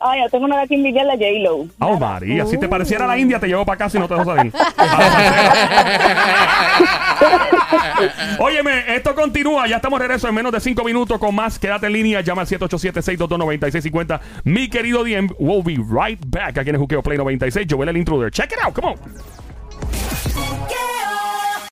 Ah, 0.00 0.16
ya 0.16 0.28
tengo 0.28 0.44
una 0.44 0.64
que 0.66 0.76
envidiar 0.76 1.06
la 1.06 1.14
J-Lo. 1.14 1.66
Oh, 1.80 1.98
María, 1.98 2.46
si 2.46 2.56
te 2.56 2.68
pareciera 2.68 3.04
la 3.06 3.18
India, 3.18 3.40
te 3.40 3.48
llevo 3.48 3.64
para 3.64 3.78
casa 3.78 3.98
y 3.98 4.00
no 4.00 4.06
te 4.06 4.14
dejo 4.14 4.26
salir. 4.26 4.52
Óyeme, 8.38 8.94
esto 8.94 9.12
continúa. 9.14 9.66
Ya 9.66 9.76
estamos 9.76 9.98
de 9.98 10.06
regreso 10.06 10.28
en 10.28 10.34
menos 10.36 10.52
de 10.52 10.60
5 10.60 10.84
minutos 10.84 11.18
con 11.18 11.34
más. 11.34 11.58
Quédate 11.58 11.86
en 11.86 11.94
línea. 11.94 12.20
Llama 12.20 12.42
al 12.42 12.48
787-622-9650. 12.48 14.20
Mi 14.44 14.70
querido 14.70 15.02
Diem, 15.02 15.28
we'll 15.38 15.64
be 15.64 15.74
right 15.74 16.20
back 16.26 16.58
aquí 16.58 16.68
en 16.70 16.76
el 16.76 16.80
Juqueo 16.80 17.02
Play 17.02 17.18
96. 17.18 17.66
Joel 17.68 17.88
el 17.88 17.96
Intruder. 17.96 18.30
Check 18.30 18.52
it 18.52 18.58
out. 18.64 18.72
Come 18.74 18.86
on. 18.88 18.94